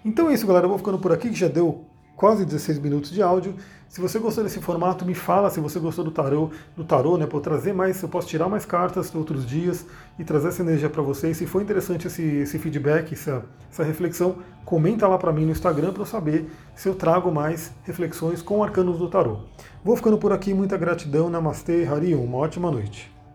Então 0.04 0.30
é 0.30 0.34
isso, 0.34 0.46
galera. 0.46 0.64
Eu 0.64 0.70
vou 0.70 0.78
ficando 0.78 0.98
por 0.98 1.12
aqui, 1.12 1.28
que 1.28 1.36
já 1.36 1.48
deu 1.48 1.84
quase 2.18 2.44
16 2.44 2.80
minutos 2.80 3.12
de 3.12 3.22
áudio. 3.22 3.54
Se 3.88 4.00
você 4.00 4.18
gostou 4.18 4.42
desse 4.42 4.60
formato, 4.60 5.06
me 5.06 5.14
fala 5.14 5.48
se 5.50 5.60
você 5.60 5.78
gostou 5.78 6.04
do 6.04 6.10
tarô, 6.10 6.50
do 6.76 6.84
tarô, 6.84 7.16
né, 7.16 7.26
para 7.26 7.40
trazer 7.40 7.72
mais, 7.72 8.02
eu 8.02 8.08
posso 8.08 8.26
tirar 8.26 8.48
mais 8.48 8.66
cartas 8.66 9.14
outros 9.14 9.46
dias 9.46 9.86
e 10.18 10.24
trazer 10.24 10.48
essa 10.48 10.60
energia 10.60 10.90
para 10.90 11.00
vocês. 11.00 11.36
Se 11.36 11.46
for 11.46 11.62
interessante 11.62 12.08
esse, 12.08 12.22
esse 12.22 12.58
feedback, 12.58 13.14
essa, 13.14 13.44
essa 13.70 13.84
reflexão, 13.84 14.36
comenta 14.64 15.06
lá 15.06 15.16
para 15.16 15.32
mim 15.32 15.46
no 15.46 15.52
Instagram 15.52 15.92
para 15.92 16.02
eu 16.02 16.06
saber 16.06 16.50
se 16.74 16.88
eu 16.88 16.94
trago 16.94 17.32
mais 17.32 17.72
reflexões 17.84 18.42
com 18.42 18.62
arcanos 18.64 18.98
do 18.98 19.08
tarô. 19.08 19.38
Vou 19.84 19.96
ficando 19.96 20.18
por 20.18 20.32
aqui, 20.32 20.52
muita 20.52 20.76
gratidão, 20.76 21.30
Namastê, 21.30 21.86
Harium, 21.86 22.24
uma 22.24 22.38
ótima 22.38 22.70
noite. 22.70 23.17